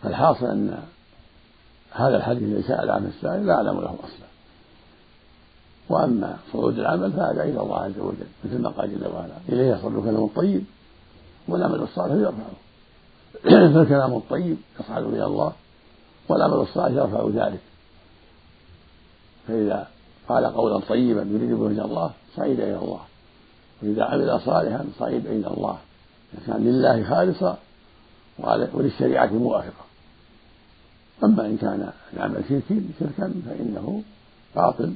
فالحاصل 0.02 0.46
أن 0.46 0.78
هذا 1.90 2.16
الحديث 2.16 2.42
الذي 2.42 2.62
سأل 2.62 2.90
عنه 2.90 3.08
السائل 3.08 3.46
لا 3.46 3.54
أعلم 3.54 3.80
له 3.80 3.94
أصلا. 4.04 4.26
وأما 5.88 6.36
صعود 6.52 6.78
العمل 6.78 7.12
فهذا 7.12 7.42
إلى 7.42 7.60
الله 7.60 7.78
عز 7.78 7.98
وجل 7.98 8.26
مثل 8.44 8.58
ما 8.58 8.68
قال 8.68 8.98
جل 8.98 9.06
وعلا 9.06 9.34
إليه 9.48 9.74
يصعد 9.76 9.96
الكلام 9.96 10.24
الطيب 10.24 10.64
والعمل 11.48 11.82
الصالح 11.82 12.12
يرفعه. 12.12 12.56
فالكلام 13.74 14.14
الطيب 14.14 14.56
يصعد 14.80 15.02
إلى 15.02 15.24
الله 15.24 15.52
والعمل 16.28 16.54
الصالح 16.54 16.94
يرفع 16.94 17.28
ذلك. 17.28 17.60
فإذا 19.48 19.88
قال 20.28 20.46
قولا 20.46 20.80
طيبا 20.88 21.20
يريد 21.20 21.50
به 21.50 21.60
وجه 21.60 21.84
الله 21.84 22.10
صعد 22.36 22.60
إلى 22.60 22.76
الله. 22.76 23.00
وإذا 23.82 24.04
عمل 24.04 24.40
صالحا 24.40 24.84
صعد 24.98 25.26
إلى 25.26 25.46
الله. 25.46 25.78
إذا 26.34 26.46
كان 26.46 26.64
لله 26.64 27.04
خالصا 27.04 27.58
وللشريعة 28.74 29.26
موافقة. 29.32 29.84
أما 31.24 31.46
إن 31.46 31.56
كان 31.56 31.92
العمل 32.14 32.44
شركي 32.48 32.82
شركا 33.00 33.34
فإنه 33.46 34.02
باطل. 34.56 34.92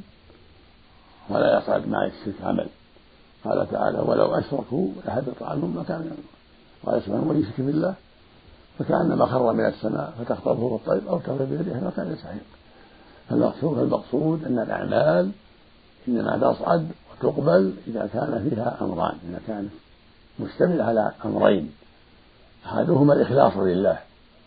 ولا 1.29 1.59
يصعد 1.59 1.89
مع 1.89 2.07
الشرك 2.07 2.35
عمل. 2.45 2.69
قال 3.45 3.71
تعالى 3.71 3.99
ولو 3.99 4.35
أشركوا 4.35 4.89
لحبط 5.07 5.43
عنهم 5.43 5.75
ما 5.77 5.83
كان 5.83 6.17
قال 6.87 7.03
سبحانه 7.03 7.23
ومن 7.23 7.41
يشرك 7.41 7.61
بالله. 7.61 7.95
فكأنما 8.79 9.27
خر 9.27 9.53
من 9.53 9.67
السماء 9.67 10.15
فتخطفه 10.19 10.77
الطير 10.77 11.11
أو 11.11 11.19
تغرب 11.19 11.49
بريح 11.49 11.77
ما 11.83 11.93
كان 11.97 12.13
يستحق 12.13 12.60
فالمقصود 13.31 13.79
المقصود 13.79 14.45
أن 14.45 14.59
الأعمال 14.59 15.31
إنما 16.09 16.53
تصعد 16.53 16.89
وتقبل 17.13 17.75
إذا 17.87 18.11
كان 18.13 18.51
فيها 18.51 18.79
أمران 18.81 19.19
إذا 19.29 19.41
كانت 19.47 19.71
مشتملة 20.41 20.85
على 20.85 21.13
أمرين. 21.25 21.73
أحدهما 22.67 23.15
الإخلاص 23.15 23.53
لله 23.57 23.99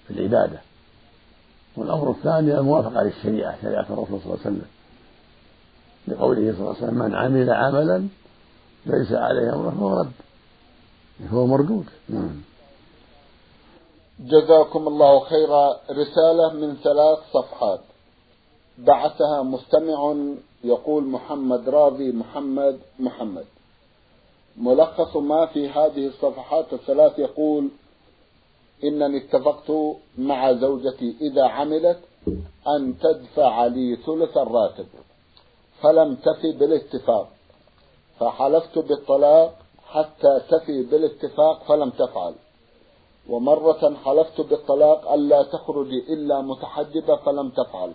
في 0.07 0.13
العبادة 0.13 0.59
والأمر 1.77 2.11
الثاني 2.11 2.57
الموافقة 2.57 3.03
للشريعة 3.03 3.61
شريعة 3.61 3.85
الرسول 3.89 4.19
صلى 4.19 4.33
الله 4.33 4.39
عليه 4.45 4.55
وسلم. 4.55 4.65
لقوله 6.07 6.51
صلى 6.51 6.59
الله 6.59 6.75
عليه 6.75 6.83
وسلم 6.83 6.99
من 6.99 7.15
عمل 7.15 7.49
عملا 7.49 8.07
ليس 8.85 9.11
عليه 9.11 9.53
أمره 9.53 9.69
فهو 9.69 9.99
رد 9.99 10.11
هو 11.31 11.47
مردود. 11.47 11.85
نعم. 12.09 12.41
جزاكم 14.19 14.87
الله 14.87 15.19
خيرا. 15.19 15.69
رسالة 15.91 16.53
من 16.53 16.75
ثلاث 16.75 17.19
صفحات. 17.33 17.79
بعثها 18.77 19.43
مستمع 19.43 20.15
يقول 20.63 21.03
محمد 21.03 21.69
راضي 21.69 22.11
محمد 22.11 22.79
محمد. 22.99 23.45
ملخص 24.57 25.15
ما 25.15 25.45
في 25.45 25.69
هذه 25.69 26.07
الصفحات 26.07 26.73
الثلاث 26.73 27.19
يقول 27.19 27.69
إنني 28.83 29.17
اتفقت 29.17 29.71
مع 30.17 30.53
زوجتي 30.53 31.15
إذا 31.21 31.43
عملت 31.43 31.99
أن 32.67 32.95
تدفع 32.99 33.65
لي 33.65 33.95
ثلث 33.95 34.37
الراتب 34.37 34.85
فلم 35.81 36.15
تفي 36.15 36.51
بالاتفاق 36.51 37.29
فحلفت 38.19 38.79
بالطلاق 38.79 39.57
حتى 39.85 40.41
تفي 40.49 40.83
بالاتفاق 40.83 41.63
فلم 41.63 41.89
تفعل. 41.89 42.35
ومرة 43.29 43.95
حلفت 44.05 44.41
بالطلاق 44.41 45.11
ألا 45.11 45.43
تخرجي 45.43 46.13
إلا 46.13 46.41
متحجبة 46.41 47.15
فلم 47.15 47.49
تفعل. 47.49 47.91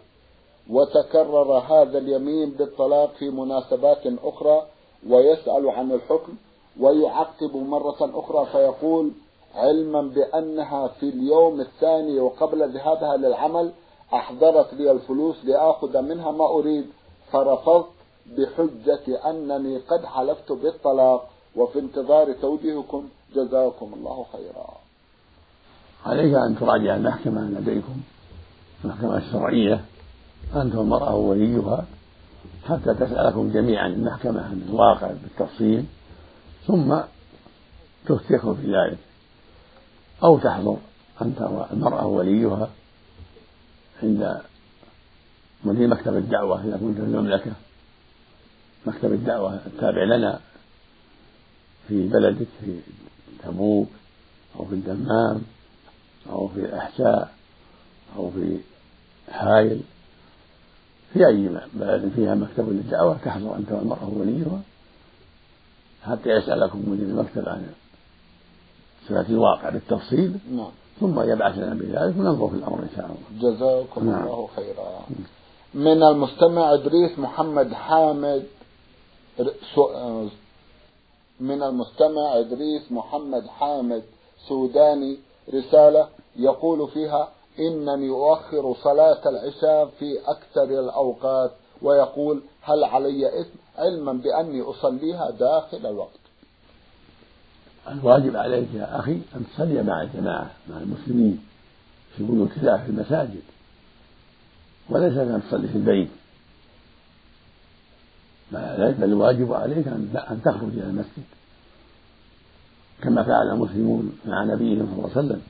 وتكرر 0.68 1.58
هذا 1.58 1.98
اليمين 1.98 2.50
بالطلاق 2.50 3.12
في 3.18 3.30
مناسبات 3.30 4.06
أخرى 4.24 4.62
ويسأل 5.08 5.68
عن 5.68 5.92
الحكم 5.92 6.32
ويعقب 6.80 7.56
مرة 7.56 7.96
أخرى 8.00 8.46
فيقول 8.52 9.12
علما 9.54 10.02
بأنها 10.02 10.88
في 10.88 11.08
اليوم 11.08 11.60
الثاني 11.60 12.20
وقبل 12.20 12.72
ذهابها 12.74 13.16
للعمل 13.16 13.72
أحضرت 14.14 14.74
لي 14.74 14.90
الفلوس 14.90 15.36
لآخذ 15.44 16.02
منها 16.02 16.30
ما 16.30 16.44
أريد 16.44 16.86
فرفضت 17.32 17.86
بحجة 18.26 19.30
أنني 19.30 19.78
قد 19.78 20.04
حلفت 20.04 20.52
بالطلاق. 20.52 21.28
وفي 21.56 21.78
انتظار 21.78 22.32
توجيهكم 22.32 23.08
جزاكم 23.34 23.92
الله 23.96 24.26
خيرا. 24.32 24.66
عليك 26.06 26.34
أن 26.34 26.56
تراجع 26.60 26.96
المحكمة 26.96 27.40
لديكم 27.40 27.96
المحكمة 28.84 29.16
الشرعية. 29.16 29.84
أنت 30.56 30.74
والمرأة 30.74 31.14
ووليها 31.14 31.86
حتى 32.68 32.94
تسألكم 32.94 33.52
جميعا 33.52 33.86
المحكمة 33.86 34.42
عن 34.42 34.62
الواقع 34.68 35.10
بالتفصيل 35.22 35.84
ثم 36.66 37.00
تفتيكم 38.06 38.54
في 38.54 38.66
ذلك. 38.66 38.98
أو 40.24 40.38
تحضر 40.38 40.76
أنت 41.22 41.40
والمرأة 41.40 42.06
ووليها 42.06 42.70
عند 44.02 44.40
مدير 45.64 45.88
مكتب 45.88 46.16
الدعوة 46.16 46.64
إذا 46.64 46.76
كنت 46.76 46.96
في 46.96 47.04
المملكة. 47.04 47.52
مكتب 48.86 49.12
الدعوة 49.12 49.54
التابع 49.66 50.02
لنا 50.02 50.40
في 51.88 52.08
بلدك 52.08 52.46
في 52.60 52.80
تبوك 53.42 53.88
أو 54.56 54.64
في 54.64 54.74
الدمام 54.74 55.42
أو 56.30 56.48
في 56.48 56.60
الأحساء 56.60 57.34
أو 58.16 58.30
في 58.30 58.58
حائل. 59.30 59.80
في 61.12 61.26
أي 61.26 61.50
بلد 61.74 62.12
فيها 62.16 62.34
مكتب 62.34 62.68
للدعوة 62.68 63.16
تحضر 63.24 63.56
أنت 63.56 63.72
والمرأة 63.72 64.10
وليها. 64.16 64.60
حتى 66.02 66.30
يسألكم 66.30 66.82
مدير 66.86 67.06
المكتب 67.06 67.48
عن 67.48 67.66
صفة 69.08 69.28
الواقع 69.28 69.68
بالتفصيل 69.68 70.38
نعم. 70.50 70.70
ثم 71.00 71.20
يبعث 71.20 71.58
لنا 71.58 71.74
بذلك 71.74 72.16
وننظر 72.18 72.48
في 72.48 72.54
الأمر 72.54 72.78
إن 72.78 72.88
شاء 72.96 73.04
الله. 73.06 73.50
جزاكم 73.52 74.10
نعم. 74.10 74.22
الله 74.22 74.48
خيرا. 74.56 75.00
من 75.74 76.02
المستمع 76.02 76.74
إدريس 76.74 77.18
محمد 77.18 77.72
حامد 77.72 78.44
من 81.40 81.62
المستمع 81.62 82.38
إدريس 82.38 82.92
محمد 82.92 83.46
حامد 83.46 84.02
سوداني 84.48 85.18
رسالة 85.54 86.08
يقول 86.36 86.88
فيها 86.88 87.28
إنني 87.58 88.10
أؤخر 88.10 88.74
صلاة 88.82 89.28
العشاء 89.28 89.86
في 89.98 90.18
أكثر 90.26 90.64
الأوقات 90.64 91.50
ويقول 91.82 92.42
هل 92.62 92.84
علي 92.84 93.40
إثم 93.40 93.58
علما 93.78 94.12
بأني 94.12 94.62
أصليها 94.62 95.30
داخل 95.30 95.86
الوقت؟ 95.86 96.18
الواجب 97.88 98.36
عليك 98.36 98.68
يا 98.74 98.98
أخي 98.98 99.12
أن 99.12 99.44
تصلي 99.54 99.82
مع 99.82 100.02
الجماعة 100.02 100.50
مع 100.70 100.78
المسلمين 100.78 101.44
في 102.16 102.24
بيوت 102.24 102.50
الله 102.56 102.76
في 102.76 102.90
المساجد. 102.90 103.42
وليس 104.90 105.16
أن 105.16 105.42
تصلي 105.48 105.68
في 105.68 105.76
البيت. 105.76 106.08
بل 108.52 109.04
الواجب 109.04 109.52
عليك 109.52 109.88
أن 109.88 110.40
تخرج 110.44 110.72
إلى 110.72 110.82
المسجد. 110.82 111.24
كما 113.02 113.22
فعل 113.22 113.48
المسلمون 113.48 114.18
مع 114.26 114.44
نبيهم 114.44 114.86
صلى 114.86 114.96
الله 114.96 115.10
عليه 115.16 115.26
وسلم. 115.26 115.42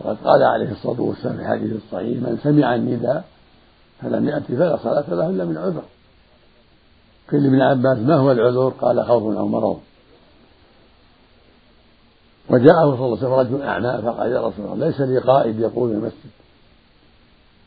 وقد 0.00 0.16
قال 0.24 0.42
عليه 0.42 0.72
الصلاة 0.72 1.00
والسلام 1.00 1.36
في 1.36 1.44
حديث 1.44 1.72
الصحيح 1.72 2.18
من 2.22 2.38
سمع 2.42 2.74
النداء 2.74 3.24
فلم 4.02 4.28
يأتي 4.28 4.56
فلا 4.56 4.76
صلاة 4.76 5.14
له 5.14 5.30
إلا 5.30 5.44
من 5.44 5.58
عذر 5.58 5.82
قيل 7.30 7.46
ابن 7.46 7.60
عباس 7.60 7.98
ما 7.98 8.14
هو 8.14 8.32
العذر؟ 8.32 8.68
قال 8.68 9.04
خوف 9.04 9.36
أو 9.36 9.48
مرض 9.48 9.80
وجاءه 12.50 12.96
صلى 12.96 13.06
الله 13.06 13.18
عليه 13.18 13.26
وسلم 13.26 13.32
رجل 13.32 13.62
أعمى 13.62 14.02
فقال 14.02 14.32
يا 14.32 14.40
رسول 14.40 14.64
الله 14.64 14.86
ليس 14.86 15.00
لي 15.00 15.18
قائد 15.18 15.60
يقول 15.60 15.90
المسجد 15.90 16.30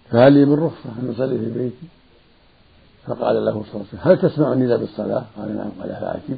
فهل 0.10 0.34
لي 0.34 0.46
من 0.46 0.54
رخصة 0.54 0.90
أن 1.00 1.14
أصلي 1.16 1.38
في 1.38 1.50
بيتي؟ 1.60 1.88
فقال 3.06 3.46
له 3.46 3.52
صلى 3.52 3.62
الله 3.62 3.66
عليه 3.74 3.88
وسلم 3.88 4.00
هل 4.02 4.18
تسمع 4.22 4.54
النداء 4.54 4.78
بالصلاة؟ 4.78 5.24
قال 5.38 5.58
نعم 5.58 5.70
قال 5.82 5.90
فأجب 5.90 6.38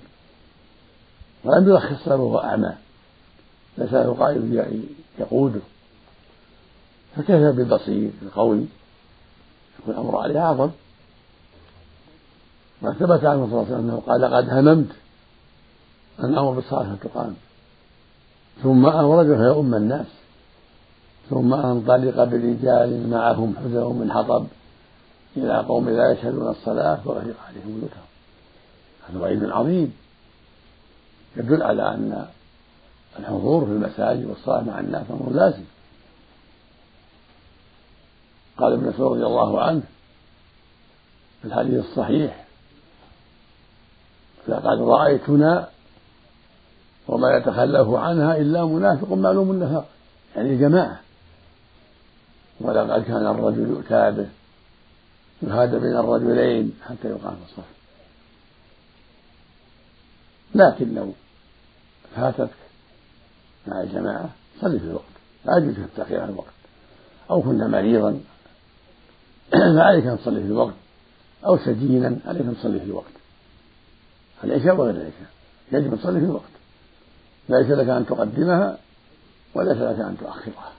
ولم 1.43 1.69
يرخص 1.69 2.07
له 2.07 2.15
وهو 2.15 2.39
أعمى 2.39 2.73
ليس 3.77 3.93
له 3.93 4.13
قائد 4.13 4.83
يقوده 5.19 5.61
فكيف 7.15 7.55
بالبصير 7.55 8.11
القوي 8.21 8.65
يكون 9.79 9.93
الأمر 9.93 10.17
عليه 10.17 10.39
أعظم. 10.39 10.69
وثبت 12.81 13.25
عنه 13.25 13.45
صلى 13.45 13.53
الله 13.53 13.65
عليه 13.65 13.75
وسلم 13.75 13.89
أنه 13.89 14.01
قال 14.07 14.21
لقد 14.21 14.49
هممت 14.49 14.91
أن 16.19 16.37
أمر 16.37 16.51
بالصلاة 16.51 16.95
فتقام 16.95 17.35
ثم 18.63 18.85
أورده 18.85 19.37
فيؤم 19.37 19.75
الناس. 19.75 20.05
ثم 21.29 21.53
أنطلق 21.53 22.23
برجال 22.23 23.09
معهم 23.09 23.55
حزر 23.57 23.89
من 23.89 24.11
حطب 24.11 24.45
إلى 25.37 25.57
قوم 25.57 25.89
لا 25.89 26.11
يشهدون 26.11 26.47
الصلاة 26.47 26.99
وغير 27.05 27.33
عليهم 27.47 27.79
بيوتهم 27.79 28.05
هذا 29.09 29.19
وعيد 29.19 29.43
عظيم. 29.43 29.93
يدل 31.37 31.63
على 31.63 31.87
أن 31.87 32.25
الحضور 33.19 33.65
في 33.65 33.71
المساجد 33.71 34.25
والصلاة 34.25 34.61
مع 34.61 34.79
الناس 34.79 35.03
أمر 35.11 35.31
لازم. 35.31 35.63
قال 38.57 38.73
ابن 38.73 38.87
مسعود 38.87 39.17
رضي 39.17 39.25
الله 39.25 39.61
عنه 39.61 39.83
في 41.41 41.47
الحديث 41.47 41.85
الصحيح 41.85 42.45
لقد 44.47 44.81
رأيتنا 44.81 45.69
وما 47.07 47.37
يتخلف 47.37 47.89
عنها 47.89 48.37
إلا 48.37 48.65
منافق 48.65 49.13
معلوم 49.13 49.51
النفاق. 49.51 49.87
يعني 50.35 50.57
جماعة. 50.57 50.99
ولقد 52.61 53.03
كان 53.03 53.27
الرجل 53.27 53.69
يؤتى 53.69 54.11
به 54.11 54.27
يهاد 55.41 55.75
بين 55.75 55.97
الرجلين 55.97 56.73
حتى 56.81 57.07
يقام 57.07 57.37
الصف 57.45 57.65
لكن 60.55 60.95
لو 60.95 61.11
فاتتك 62.15 62.49
مع 63.67 63.81
الجماعة 63.81 64.29
صلي 64.61 64.79
في 64.79 64.85
الوقت. 64.85 65.03
لا 65.45 65.57
يجوز 65.57 65.79
التأخير 65.79 66.21
عن 66.21 66.29
الوقت. 66.29 66.53
أو 67.29 67.41
كنت 67.41 67.63
مريضا 67.63 68.19
فعليك 69.77 70.05
أن 70.05 70.17
تصلي 70.17 70.41
في 70.41 70.47
الوقت 70.47 70.73
أو 71.45 71.57
سجينا 71.57 72.17
عليك 72.25 72.41
أن 72.41 72.55
تصلي 72.59 72.79
في 72.79 72.85
الوقت. 72.85 73.13
العشاء 74.43 74.75
وغير 74.75 74.95
العشاء 74.95 75.29
يجب 75.71 75.93
أن 75.93 75.99
تصلي 75.99 76.19
في 76.19 76.25
الوقت. 76.25 76.55
ليس 77.49 77.67
لك 77.67 77.89
أن 77.89 78.05
تقدمها 78.05 78.77
وليس 79.55 79.77
لك 79.77 79.99
أن 79.99 80.17
تؤخرها. 80.19 80.71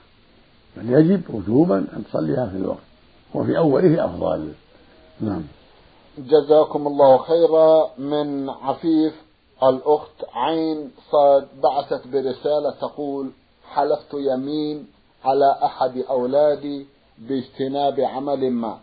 بل 0.77 0.89
يجب 0.89 1.21
وجوبا 1.29 1.77
أن 1.77 2.03
تصليها 2.09 2.47
في 2.47 2.57
الوقت 2.57 2.87
وفي 3.33 3.57
أوله 3.57 4.05
أفضل. 4.05 4.51
نعم. 5.21 5.43
جزاكم 6.17 6.87
الله 6.87 7.17
خيرا. 7.17 7.89
من 7.97 8.49
عفيف 8.49 9.13
الأخت 9.63 10.25
عين 10.33 10.91
صاد 11.11 11.47
بعثت 11.63 12.07
برسالة 12.07 12.71
تقول 12.71 13.31
حلفت 13.69 14.13
يمين 14.13 14.87
على 15.25 15.57
أحد 15.63 15.97
أولادي 16.09 16.85
باجتناب 17.17 17.99
عمل 17.99 18.51
ما 18.51 18.79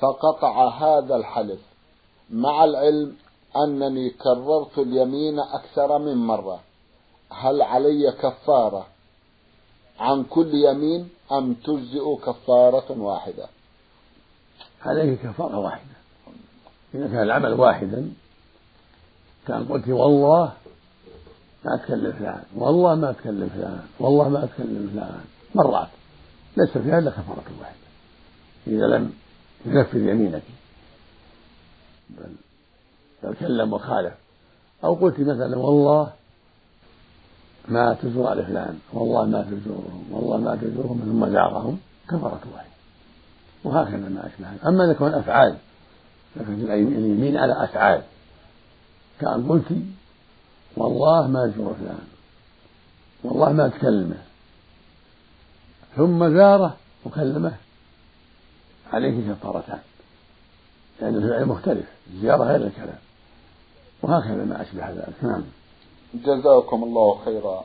فقطع 0.00 0.68
هذا 0.68 1.16
الحلف 1.16 1.60
مع 2.30 2.64
العلم 2.64 3.16
أنني 3.56 4.10
كررت 4.10 4.78
اليمين 4.78 5.38
أكثر 5.38 5.98
من 5.98 6.14
مرة. 6.14 6.60
هل 7.30 7.62
علي 7.62 8.12
كفارة 8.12 8.86
عن 10.00 10.24
كل 10.24 10.54
يمين 10.54 11.08
أم 11.32 11.54
تجزئ 11.54 12.16
كفارة 12.26 13.00
واحدة؟ 13.00 13.46
عليك 14.82 15.20
كفارة 15.20 15.58
واحدة. 15.58 15.94
إذا 16.94 17.06
كان 17.06 17.22
العمل 17.22 17.52
واحدا 17.60 18.12
كان 19.46 19.64
قلت 19.64 19.88
والله 19.88 20.52
ما 21.64 21.74
أتكلم 21.74 22.12
فلان 22.12 22.42
والله 22.56 22.94
ما 22.94 23.10
أتكلم 23.10 23.48
فلان 23.48 23.86
والله 24.00 24.28
ما 24.28 24.44
أتكلم 24.44 24.90
فلان 24.92 25.24
مرات. 25.54 25.88
ليس 26.56 26.78
فيها 26.78 26.98
إلا 26.98 27.10
كفارة 27.10 27.44
واحدة. 27.60 27.76
إذا 28.66 28.86
لم 28.86 29.12
تنفذ 29.64 29.98
يمينك. 29.98 30.42
بل 32.10 32.32
بل 33.22 33.34
كلم 33.34 33.72
وخالف. 33.72 34.14
أو 34.84 34.94
قلت 34.94 35.20
مثلا 35.20 35.58
والله 35.58 36.12
ما 37.68 37.94
تزور 38.02 38.26
على 38.26 38.42
فلان 38.42 38.78
والله 38.92 39.26
ما 39.26 39.42
تزورهم 39.42 40.04
والله 40.10 40.36
ما 40.36 40.56
تزورهم 40.56 41.00
ثم 41.04 41.32
زارهم 41.32 41.78
كفارة 42.08 42.40
واحدة. 42.54 42.74
وهكذا 43.64 44.08
ما 44.08 44.26
أشبه 44.26 44.68
أما 44.68 44.84
إذا 44.84 44.92
كان 44.92 45.14
أفعال 45.14 45.56
لكن 46.36 46.72
اليمين 46.72 47.36
على 47.36 47.64
أفعال. 47.64 48.02
كأن 49.20 49.48
قلت 49.48 49.72
والله 50.76 51.26
ما 51.26 51.44
أزور 51.44 51.74
فلان 51.74 51.98
والله 53.24 53.52
ما 53.52 53.68
تكلمه. 53.68 54.33
ثم 55.96 56.36
زاره 56.36 56.76
وكلمه 57.06 57.52
عليه 58.92 59.32
كفارتان 59.32 59.78
لأن 61.00 61.14
الفعل 61.14 61.46
مختلف 61.46 61.86
الزيارة 62.06 62.44
غير 62.44 62.66
الكلام. 62.66 62.98
وهكذا 64.02 64.44
ما 64.44 64.62
أشبه 64.62 64.90
ذلك. 64.90 65.14
نعم. 65.22 65.44
جزاكم 66.14 66.84
الله 66.84 67.18
خيرا. 67.24 67.64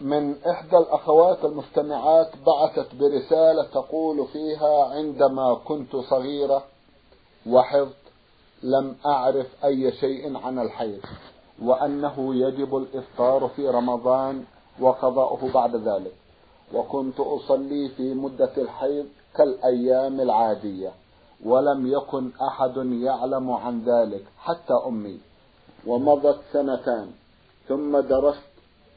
من 0.00 0.34
إحدى 0.46 0.76
الأخوات 0.76 1.44
المستمعات 1.44 2.30
بعثت 2.46 2.94
برسالة 2.94 3.62
تقول 3.62 4.28
فيها 4.32 4.84
عندما 4.84 5.54
كنت 5.64 5.96
صغيرة 5.96 6.64
وحفظ 7.46 7.92
لم 8.62 8.96
أعرف 9.06 9.46
أي 9.64 9.92
شيء 9.92 10.36
عن 10.36 10.58
الحيض 10.58 11.00
وأنه 11.62 12.34
يجب 12.34 12.76
الإفطار 12.76 13.48
في 13.56 13.68
رمضان 13.68 14.44
وقضاؤه 14.80 15.52
بعد 15.52 15.76
ذلك. 15.76 16.12
وكنت 16.74 17.20
أصلي 17.20 17.88
في 17.88 18.14
مدة 18.14 18.52
الحيض 18.58 19.06
كالأيام 19.36 20.20
العادية 20.20 20.92
ولم 21.44 21.86
يكن 21.86 22.30
أحد 22.42 22.76
يعلم 22.76 23.50
عن 23.50 23.84
ذلك 23.84 24.24
حتى 24.38 24.74
أمي. 24.86 25.18
ومضت 25.86 26.38
سنتان 26.52 27.10
ثم 27.68 27.98
درست 27.98 28.48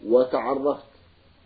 وتعرفت 0.08 0.84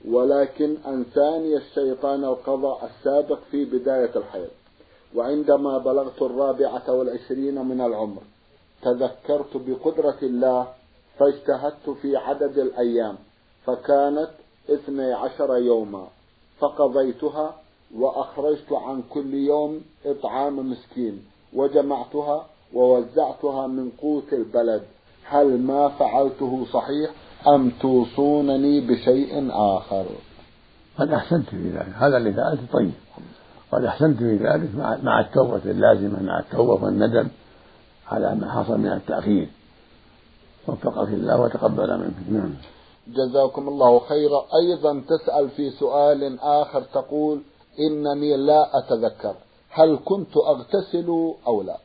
ولكن 0.08 0.78
أنساني 0.88 1.58
الشيطان 1.58 2.24
القضاء 2.24 2.86
السابق 2.86 3.40
في 3.52 3.66
بداية 3.66 4.16
الحيض. 4.16 4.50
وعندما 5.16 5.78
بلغت 5.78 6.22
الرابعة 6.22 6.92
والعشرين 6.94 7.66
من 7.66 7.82
العمر 7.82 8.22
تذكرت 8.82 9.58
بقدرة 9.58 10.18
الله 10.24 10.68
فاجتهدت 11.20 11.90
في 11.90 12.18
عدد 12.18 12.58
الأيام 12.58 13.16
فكانت 13.66 14.30
اثني 14.70 15.14
عشر 15.14 15.58
يوما. 15.58 16.08
فقضيتها 16.60 17.56
وأخرجت 17.96 18.72
عن 18.72 19.04
كل 19.10 19.34
يوم 19.34 19.82
إطعام 20.06 20.72
مسكين 20.72 21.22
وجمعتها 21.54 22.46
ووزعتها 22.74 23.68
من 23.68 23.90
قوت 24.02 24.34
البلد. 24.34 24.82
هل 25.26 25.62
ما 25.62 25.90
فعلته 25.90 26.66
صحيح 26.74 27.12
أم 27.48 27.72
توصونني 27.82 28.82
بشيء 28.82 29.50
آخر؟ 29.52 30.06
قد 30.98 31.12
أحسنت 31.12 31.50
في 31.50 31.70
ذلك. 31.70 31.94
هذا 31.98 32.18
اللي 32.18 32.34
فعلته 32.34 32.66
طيب. 32.74 32.92
قد 33.72 33.84
أحسنت 33.84 34.18
في 34.18 34.36
ذلك 34.36 34.70
مع 35.04 35.20
التوبة 35.20 35.62
اللازمة 35.66 36.24
مع 36.24 36.40
التوبة 36.40 36.84
والندم 36.84 37.28
على 38.12 38.36
ما 38.36 38.52
حصل 38.52 38.80
من 38.80 38.92
التأخير. 38.92 39.48
وفقك 40.68 41.08
الله 41.08 41.42
وتقبل 41.42 42.00
منك. 42.00 42.14
نعم. 42.30 42.54
جزاكم 43.08 43.68
الله 43.68 44.00
خيرا. 44.00 44.46
أيضا 44.56 45.02
تسأل 45.10 45.50
في 45.50 45.70
سؤال 45.70 46.40
آخر 46.40 46.82
تقول 46.82 47.42
إنني 47.80 48.38
لا 48.38 48.80
أتذكر. 48.80 49.36
هل 49.70 50.00
كنت 50.06 50.38
أغتسل 50.38 51.34
أو 51.48 51.62
لا؟ 51.62 51.78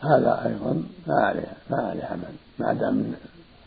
هذا 0.00 0.46
أيضا 0.46 0.82
ما 1.06 1.14
عليه 1.14 1.52
ما 1.70 1.76
عليه 1.76 2.04
عمل. 2.04 2.34
ما 2.58 2.72
دام 2.72 3.14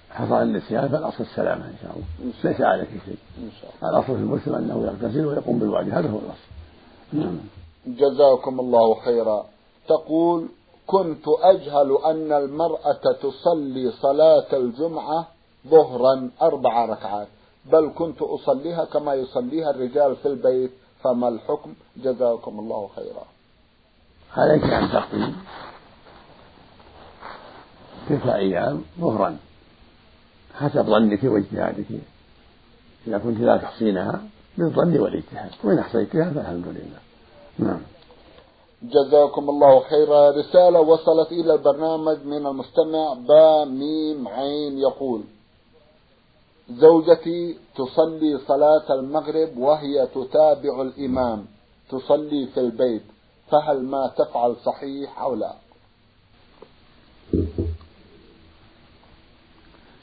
حصل 0.10 0.42
النسيان 0.42 0.90
فالأصل 0.90 1.24
السلامة 1.24 1.66
إن 1.66 1.76
شاء 1.82 1.92
الله. 1.92 2.34
ليس 2.44 2.62
عليك 2.62 2.90
شيء. 3.06 3.18
إن 3.38 3.52
شاء 3.62 3.72
الله. 3.76 4.00
الأصل 4.00 4.16
في 4.16 4.22
المسلم 4.22 4.56
أنه 4.56 4.84
يغتسل 4.84 5.26
ويقوم 5.26 5.60
بالواجب. 5.60 5.90
هذا 5.90 6.10
هو 6.10 6.18
الأصل. 6.18 6.50
نعم. 7.14 7.40
جزاكم 7.88 8.60
الله 8.60 8.96
خيرا. 9.06 9.46
تقول 9.88 10.48
كنت 10.88 11.26
أجهل 11.28 11.98
أن 12.06 12.32
المرأة 12.32 13.02
تصلي 13.22 13.92
صلاة 13.92 14.48
الجمعة 14.54 15.28
ظهرا 15.68 16.30
أربع 16.42 16.86
ركعات. 16.86 17.28
بل 17.66 17.92
كنت 17.96 18.22
أصليها 18.22 18.86
كما 18.86 19.14
يصليها 19.14 19.70
الرجال 19.70 20.16
في 20.16 20.28
البيت 20.28 20.72
فما 21.04 21.28
الحكم؟ 21.28 21.74
جزاكم 21.98 22.60
الله 22.60 22.90
خيرا. 22.96 23.26
عليك 24.38 24.64
أن 24.64 24.92
تقضي 24.92 25.34
تلك 28.10 28.28
أيام 28.28 28.84
ظهرا. 29.00 29.38
حسب 30.54 30.86
ظنك 30.86 31.24
واجتهادك. 31.24 31.86
إذا 33.08 33.18
كنت 33.18 33.40
لا 33.40 33.58
تحصينها 33.58 34.22
بالظن 34.58 35.00
والاجتهاد. 35.00 35.52
وإن 35.64 35.80
أحصيتها 35.80 36.30
فالحمد 36.30 36.68
لله. 36.68 37.00
نعم. 37.60 37.82
جزاكم 38.84 39.50
الله 39.50 39.80
خيرا. 39.80 40.32
رسالة 40.32 40.80
وصلت 40.80 41.32
إلى 41.32 41.54
البرنامج 41.54 42.18
من 42.26 42.48
المستمع 42.48 43.14
با 43.14 43.66
ميم 43.66 44.28
عين 44.28 44.80
يقول 44.80 45.24
زوجتي 46.70 47.58
تصلي 47.76 48.40
صلاة 48.48 48.94
المغرب 48.94 49.58
وهي 49.58 50.08
تتابع 50.08 50.82
الإمام 50.82 51.46
تصلي 51.90 52.48
في 52.54 52.60
البيت 52.60 53.04
فهل 53.52 53.84
ما 53.84 54.12
تفعل 54.18 54.56
صحيح 54.66 55.22
أو 55.22 55.36
لا؟ 55.36 55.54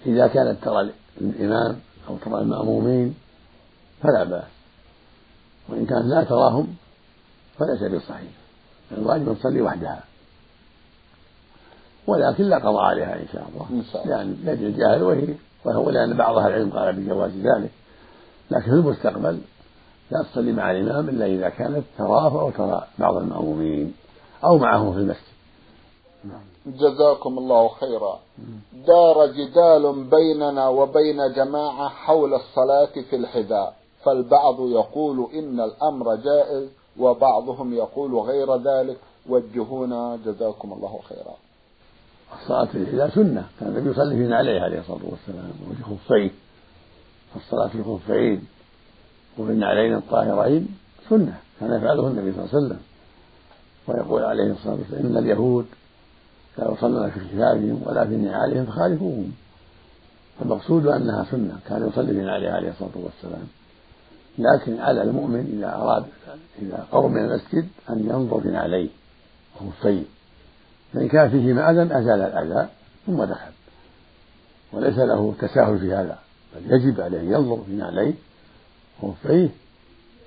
إذا 0.06 0.26
كانت 0.26 0.64
ترى 0.64 0.90
الإمام 1.20 1.80
أو 2.08 2.16
ترى 2.16 2.40
المأمومين 2.40 3.14
فلا 4.02 4.24
بأس 4.24 4.50
وإن 5.68 5.86
كانت 5.86 6.04
لا 6.04 6.24
تراهم 6.24 6.74
فليس 7.58 7.92
بصحيح 7.92 8.32
الواجب 8.92 9.28
أن 9.28 9.38
تصلي 9.38 9.62
وحدها. 9.62 10.04
ولكن 12.06 12.44
لا 12.44 12.58
قضاء 12.58 12.82
عليها 12.82 13.14
إن 13.14 13.26
شاء 13.32 13.48
الله 13.48 13.84
يعني 14.04 14.36
يجري 14.44 14.66
الجاهل 14.66 15.02
وهي 15.02 15.34
وهو 15.64 15.90
لأن 15.90 16.16
بعض 16.16 16.38
أهل 16.38 16.46
العلم 16.46 16.70
قال 16.70 16.96
بجواز 16.96 17.30
ذلك. 17.30 17.70
لكن 18.50 18.62
في 18.62 18.70
المستقبل 18.70 19.40
لا 20.10 20.22
تصلي 20.22 20.52
مع 20.52 20.70
الإمام 20.70 21.08
إلا 21.08 21.26
إذا 21.26 21.48
كانت 21.48 21.84
تراه 21.98 22.40
أو 22.40 22.50
ترى 22.50 22.86
بعض 22.98 23.16
المأمومين 23.16 23.94
أو 24.44 24.58
معه 24.58 24.92
في 24.92 24.98
المسجد. 24.98 25.30
جزاكم 26.66 27.38
الله 27.38 27.68
خيرا. 27.68 28.18
دار 28.86 29.26
جدال 29.26 30.04
بيننا 30.04 30.68
وبين 30.68 31.32
جماعة 31.32 31.88
حول 31.88 32.34
الصلاة 32.34 33.02
في 33.10 33.16
الحذاء. 33.16 33.74
فالبعض 34.04 34.60
يقول 34.60 35.28
إن 35.34 35.60
الأمر 35.60 36.14
جائز 36.14 36.68
وبعضهم 36.98 37.74
يقول 37.74 38.14
غير 38.14 38.56
ذلك. 38.56 38.96
وجهونا 39.28 40.18
جزاكم 40.24 40.72
الله 40.72 40.98
خيرا. 41.08 41.34
الصلاة 42.32 42.64
في 42.64 42.78
الحذاء 42.78 43.10
سنة. 43.10 43.44
كان 43.60 43.68
النبي 43.68 43.90
يصلي 43.90 44.16
في 44.16 44.26
نعليه 44.26 44.60
عليه 44.60 44.80
الصلاة 44.80 45.00
والسلام. 45.02 45.50
وفي 45.70 45.82
خفين. 45.82 46.30
الصلاة 47.36 47.68
في 47.68 47.74
الخفين. 47.74 48.46
وفي 49.38 49.52
النعلين 49.52 49.94
الطاهرين 49.94 50.68
سنة. 51.10 51.38
كان 51.60 51.72
يفعله 51.72 52.06
النبي 52.06 52.32
صلى 52.32 52.44
الله 52.44 52.54
عليه 52.54 52.66
وسلم. 52.66 52.80
ويقول 53.86 54.22
عليه 54.24 54.52
الصلاة 54.52 54.74
والسلام 54.74 55.06
إن 55.06 55.16
اليهود 55.16 55.66
لا 56.58 56.72
يصلون 56.72 57.10
في 57.10 57.20
كتابهم 57.20 57.82
ولا 57.86 58.04
في 58.04 58.16
نعالهم 58.16 58.66
فخالفوهم. 58.66 59.32
المقصود 60.42 60.86
أنها 60.86 61.26
سنة. 61.30 61.58
كان 61.68 61.88
يصلي 61.88 62.12
في 62.12 62.20
نعله 62.20 62.50
عليه 62.50 62.70
الصلاة 62.70 62.90
والسلام. 62.94 63.46
لكن 64.38 64.80
على 64.80 65.02
المؤمن 65.02 65.54
إذا 65.58 65.74
أراد 65.74 66.04
إذا 66.62 66.86
قرب 66.92 67.10
من 67.10 67.24
المسجد 67.24 67.68
أن 67.90 67.98
ينظر 68.10 68.40
في 68.40 68.48
نعليه 68.48 68.88
وخفيه 69.56 70.02
فإن 70.94 71.08
كان 71.08 71.30
فيهما 71.30 71.70
أذى 71.70 71.82
أزال 71.82 72.20
الأذى 72.20 72.68
ثم 73.06 73.24
دخل. 73.24 73.50
وليس 74.72 74.98
له 74.98 75.34
تساهل 75.40 75.78
في 75.78 75.94
هذا 75.94 76.18
بل 76.56 76.72
يجب 76.74 77.00
عليه 77.00 77.20
أن 77.20 77.32
ينظر 77.32 77.62
في 77.66 77.72
نعليه 77.72 78.14
وخفيه 79.02 79.48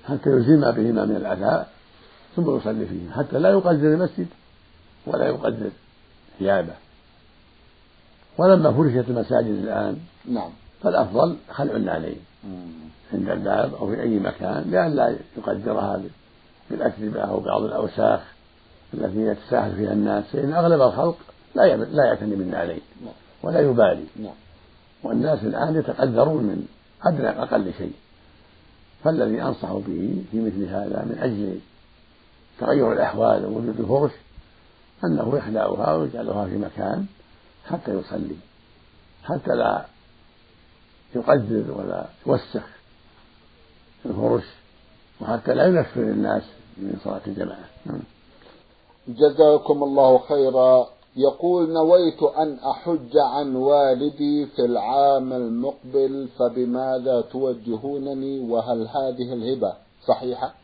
حتى 0.04 0.30
يزيل 0.30 0.60
ما 0.60 0.70
بهما 0.70 1.04
من 1.04 1.16
الأذى 1.16 1.66
ثم 2.36 2.56
يصلي 2.56 2.86
فيهما 2.86 3.12
حتى 3.16 3.38
لا 3.38 3.50
يقدر 3.50 3.94
المسجد 3.94 4.26
ولا 5.06 5.26
يقدر 5.26 5.70
ثيابه. 6.38 6.74
ولما 8.38 8.72
فرشت 8.72 9.08
المساجد 9.08 9.46
الآن 9.46 9.98
نعم. 10.30 10.50
فالأفضل 10.82 11.36
خلع 11.50 11.76
النعلين 11.76 12.18
عند 13.12 13.28
الباب 13.28 13.74
أو 13.74 13.88
في 13.88 14.02
أي 14.02 14.18
مكان 14.18 14.64
لئلا 14.66 15.16
يقدرها 15.38 16.02
بالأتربة 16.70 17.20
أو 17.20 17.40
بعض 17.40 17.62
الأوساخ. 17.62 18.33
التي 18.98 19.20
يتساهل 19.20 19.76
فيها 19.76 19.92
الناس 19.92 20.24
فإن 20.24 20.52
أغلب 20.52 20.82
الخلق 20.82 21.16
لا 21.54 21.76
لا 21.76 22.04
يعتني 22.04 22.36
بالنعلين 22.36 22.80
نعم. 23.04 23.14
ولا 23.42 23.60
يبالي 23.60 24.04
نعم. 24.16 24.34
والناس 25.02 25.38
الآن 25.42 25.76
يتقدرون 25.76 26.44
من 26.44 26.66
أدنى 27.02 27.28
أقل 27.28 27.72
شيء 27.78 27.92
فالذي 29.04 29.42
أنصح 29.42 29.72
به 29.72 30.24
في 30.30 30.40
مثل 30.40 30.64
هذا 30.64 31.04
من 31.04 31.18
أجل 31.20 31.58
تغير 32.60 32.92
الأحوال 32.92 33.44
ووجود 33.44 33.80
الفرش 33.80 34.12
أنه 35.04 35.36
يخلعها 35.36 35.94
ويجعلها 35.94 36.46
في 36.46 36.56
مكان 36.56 37.06
حتى 37.66 37.90
يصلي 37.90 38.36
حتى 39.24 39.50
لا 39.50 39.86
يقدر 41.14 41.64
ولا 41.70 42.06
يوسخ 42.26 42.62
الفرش 44.06 44.44
وحتى 45.20 45.54
لا 45.54 45.66
ينفر 45.66 46.00
الناس 46.00 46.42
من 46.76 47.00
صلاة 47.04 47.20
الجماعة 47.26 47.68
نعم. 47.86 48.00
جزاكم 49.08 49.82
الله 49.82 50.18
خيرا. 50.18 50.86
يقول 51.16 51.72
نويت 51.72 52.22
أن 52.22 52.58
أحج 52.58 53.16
عن 53.16 53.56
والدي 53.56 54.46
في 54.46 54.64
العام 54.64 55.32
المقبل 55.32 56.28
فبماذا 56.38 57.20
توجهونني؟ 57.20 58.40
وهل 58.50 58.88
هذه 58.88 59.32
الهبة 59.32 59.72
صحيحة؟ 60.06 60.54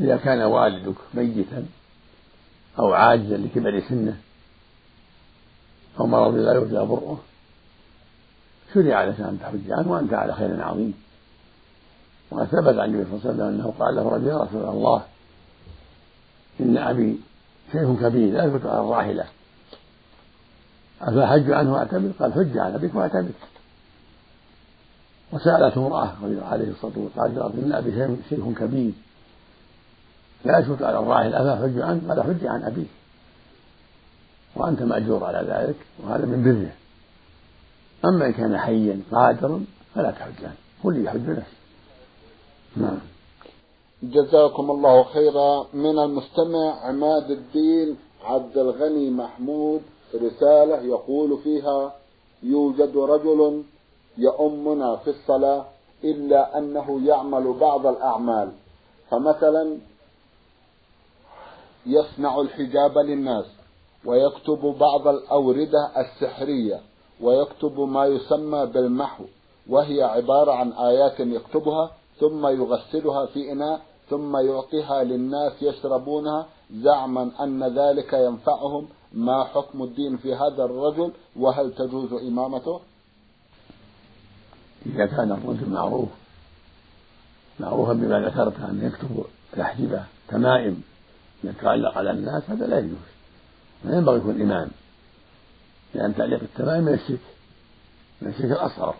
إذا 0.00 0.16
كان 0.16 0.42
والدك 0.42 0.94
ميتا 1.14 1.66
أو 2.78 2.92
عاجزا 2.92 3.36
لكبر 3.36 3.82
سنه 3.88 4.16
أو 6.00 6.06
مرض 6.06 6.34
لا 6.34 6.52
يرجى 6.52 6.78
برؤه 6.78 7.18
شرع 8.74 9.04
لك 9.04 9.20
أن 9.20 9.38
تحج 9.42 9.70
عنه 9.70 9.92
وأنت 9.92 10.14
على 10.14 10.34
خير 10.34 10.62
عظيم. 10.62 10.94
وقد 12.30 12.44
ثبت 12.44 12.78
عن 12.78 12.94
النبي 12.94 13.04
صلى 13.04 13.14
الله 13.14 13.20
عليه 13.24 13.34
وسلم 13.34 13.40
أنه 13.40 13.74
قال 13.78 13.96
له 13.96 14.08
رجل 14.08 14.26
يا 14.26 14.38
رسول 14.38 14.64
الله 14.68 15.02
إن 16.60 16.76
أبي 16.76 17.20
شيء 17.72 17.96
كبير 18.00 18.32
لا 18.32 18.44
يثبت 18.44 18.66
على 18.66 18.80
الراحلة. 18.80 19.24
أفحج 21.00 21.50
عنه 21.50 21.72
واعتمر 21.72 22.10
قال 22.18 22.32
حج 22.32 22.58
عن 22.58 22.74
أبيك 22.74 22.94
واعتمر 22.94 23.30
وسألته 25.32 25.86
امرأة 25.86 26.16
عليه 26.22 26.70
الصلاة 26.70 26.92
والسلام 26.96 27.38
قالت 27.38 27.64
إن 27.64 27.72
أبي 27.72 28.16
شيء 28.28 28.54
كبير. 28.58 28.92
لا 30.44 30.58
يثبت 30.58 30.82
على 30.82 30.98
الراحل 30.98 31.34
أفحج 31.34 31.80
عنه؟ 31.80 32.08
قال 32.08 32.22
حج 32.22 32.46
عن 32.46 32.62
أبيك. 32.62 32.88
وأنت 34.56 34.82
مأجور 34.82 35.24
على 35.24 35.38
ذلك 35.38 35.76
وهذا 35.98 36.26
من 36.26 36.44
بره. 36.44 36.72
أما 38.10 38.26
إن 38.26 38.32
كان 38.32 38.58
حيا 38.58 39.00
قادرا 39.12 39.64
فلا 39.94 40.10
تحج 40.10 40.44
عنه. 40.44 40.56
اللي 40.84 41.04
يحج 41.04 41.30
نفسه 41.30 41.56
نعم. 42.76 42.98
جزاكم 44.02 44.70
الله 44.70 45.02
خيرا. 45.02 45.66
من 45.74 45.98
المستمع 45.98 46.86
عماد 46.86 47.30
الدين 47.30 47.96
عبد 48.24 48.58
الغني 48.58 49.10
محمود. 49.10 49.82
رسالة 50.14 50.82
يقول 50.82 51.38
فيها 51.38 51.92
يوجد 52.42 52.96
رجل 52.96 53.62
يؤمنا 54.18 54.96
في 54.96 55.10
الصلاة 55.10 55.64
إلا 56.04 56.58
أنه 56.58 57.06
يعمل 57.06 57.52
بعض 57.52 57.86
الأعمال. 57.86 58.52
فمثلا 59.10 59.78
يصنع 61.86 62.40
الحجاب 62.40 62.98
للناس 62.98 63.44
ويكتب 64.04 64.74
بعض 64.78 65.08
الأوردة 65.08 65.90
السحرية 65.96 66.80
ويكتب 67.20 67.80
ما 67.80 68.06
يسمى 68.06 68.66
بالمحو 68.66 69.24
وهي 69.68 70.02
عبارة 70.02 70.52
عن 70.52 70.72
آيات 70.72 71.20
يكتبها 71.20 71.90
ثم 72.20 72.46
يغسلها 72.46 73.26
في 73.26 73.52
إناء 73.52 73.80
ثم 74.10 74.36
يعطيها 74.36 75.04
للناس 75.04 75.52
يشربونها 75.62 76.46
زعما 76.72 77.30
أن 77.40 77.78
ذلك 77.78 78.12
ينفعهم. 78.12 78.88
ما 79.12 79.44
حكم 79.44 79.82
الدين 79.82 80.16
في 80.16 80.34
هذا 80.34 80.64
الرجل؟ 80.64 81.12
وهل 81.36 81.74
تجوز 81.74 82.12
إمامته؟ 82.12 82.80
إذا 84.86 85.06
كان 85.06 85.32
الرجل 85.32 85.70
معروف 85.70 86.08
معروفا 87.60 87.92
بما 87.92 88.20
ذكرت 88.20 88.60
أن 88.60 88.80
يكتب 88.82 89.24
الأحجبة 89.54 90.04
تمائم 90.28 90.82
يتعلق 91.44 91.98
على 91.98 92.10
الناس 92.10 92.50
هذا 92.50 92.66
لا 92.66 92.78
يجوز. 92.78 93.06
لا 93.84 93.96
ينبغي 93.96 94.16
يكون 94.16 94.40
إمام 94.40 94.68
لأن 95.94 96.14
تعليق 96.16 96.40
التمائم 96.42 96.84
من 96.84 96.94
الشرك 96.94 97.20
من 98.22 98.28
الشرك 98.28 98.50
الأصغر. 98.52 98.94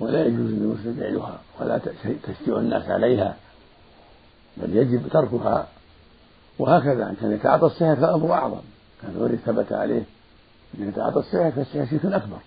ولا 0.00 0.26
يجوز 0.26 0.50
للمسلم 0.50 0.96
فعلها 1.00 1.40
ولا 1.60 1.78
تشجيع 2.22 2.58
الناس 2.58 2.88
عليها. 2.88 3.36
بل 4.62 4.76
يجب 4.76 5.08
تركها. 5.08 5.68
وهكذا 6.58 7.10
إن 7.10 7.16
كان 7.20 7.32
يتعاطى 7.32 7.66
السحر 7.66 7.96
فالأمر 7.96 8.32
أعظم. 8.32 8.60
كان 9.02 9.10
الذي 9.16 9.36
ثبت 9.36 9.72
عليه 9.72 10.02
أن 10.78 10.88
يتعاطى 10.88 11.20
السحر 11.20 11.50
فالسحر 11.50 11.86
شرك 11.86 12.04
أكبر. 12.04 12.38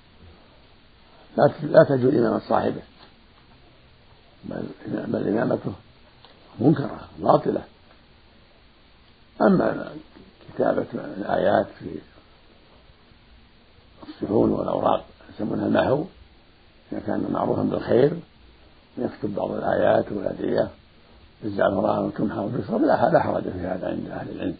لا 1.38 1.52
لا 1.63 1.84
تجوز 1.89 2.15
إمامة 2.15 2.39
صاحبه. 2.39 2.82
بل 4.43 4.63
بل 4.88 5.28
إمامته 5.28 5.74
منكرة 6.60 7.00
باطلة. 7.19 7.63
أما 9.41 9.91
كتابة 10.54 10.86
الآيات 10.93 11.67
في 11.80 12.00
الصحون 14.08 14.52
والأوراق 14.52 15.06
يسمونها 15.36 15.67
المحو 15.67 16.06
إذا 16.91 17.00
كان 17.00 17.28
معروفا 17.32 17.62
بالخير 17.62 18.19
يكتب 18.97 19.36
بعض 19.36 19.52
الآيات 19.52 20.12
والأدعية. 20.12 20.69
بالزعفران 21.44 22.04
والكمحة 22.04 22.42
والبصر 22.42 22.78
لا 22.78 23.10
لا 23.10 23.20
حرج 23.20 23.44
في 23.44 23.60
هذا 23.60 23.88
عند 23.88 24.08
أهل 24.12 24.30
العلم. 24.30 24.56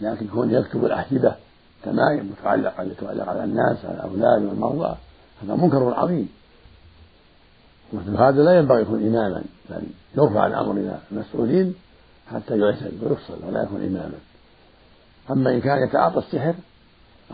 لكن 0.00 0.26
كون 0.28 0.50
يكتب 0.50 0.84
الأحجبة 0.84 1.34
تمايم 1.82 2.30
متعلقة 2.30 2.82
يتعلق 2.82 3.28
على 3.28 3.44
الناس 3.44 3.84
على 3.84 3.94
الأولاد 3.94 4.42
والمرضى. 4.42 4.96
هذا 5.42 5.54
منكر 5.54 5.94
عظيم. 5.94 6.28
مثل 7.92 8.16
هذا 8.16 8.42
لا 8.42 8.58
ينبغي 8.58 8.82
يكون 8.82 9.06
إماما 9.06 9.42
بل 9.70 9.82
يرفع 10.16 10.46
الأمر 10.46 10.72
إلى 10.72 10.98
المسؤولين 11.12 11.74
حتى 12.30 12.58
يعتد 12.58 13.04
ويفصل 13.04 13.44
ولا 13.46 13.62
يكون 13.62 13.82
إماما. 13.82 14.18
أما 15.30 15.50
إن 15.50 15.60
كان 15.60 15.88
يتعاطى 15.88 16.18
السحر 16.18 16.54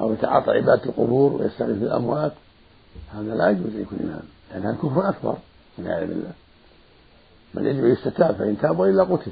أو 0.01 0.13
يتعاطى 0.13 0.51
عبادة 0.51 0.85
القبور 0.85 1.33
ويستغيث 1.33 1.79
بالأموات 1.79 2.33
هذا 3.15 3.35
لا 3.35 3.51
يجوز 3.51 3.75
أن 3.75 3.81
يكون 3.81 3.99
إماما 3.99 4.23
لأن 4.51 4.63
هذا 4.63 4.77
كفر 4.77 5.09
أكبر 5.09 5.37
والعياذ 5.79 6.09
بالله. 6.09 6.33
بل 7.57 7.67
يجب 7.67 7.85
أن 7.85 7.93
يستتاب 7.93 8.35
فإن 8.35 8.59
تاب 8.63 8.79
وإلا 8.79 9.03
قتل. 9.03 9.31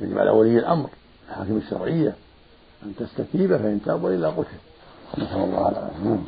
يجب 0.00 0.18
على 0.18 0.30
ولي 0.30 0.58
الأمر 0.58 0.88
الحاكم 1.28 1.56
الشرعية 1.56 2.14
أن 2.82 2.92
تستتيب 2.98 3.56
فإن 3.56 3.80
تاب 3.84 4.04
وإلا 4.04 4.28
قتل. 4.28 4.56
نسأل 5.18 5.36
الله 5.44 5.68
العافية. 5.68 6.18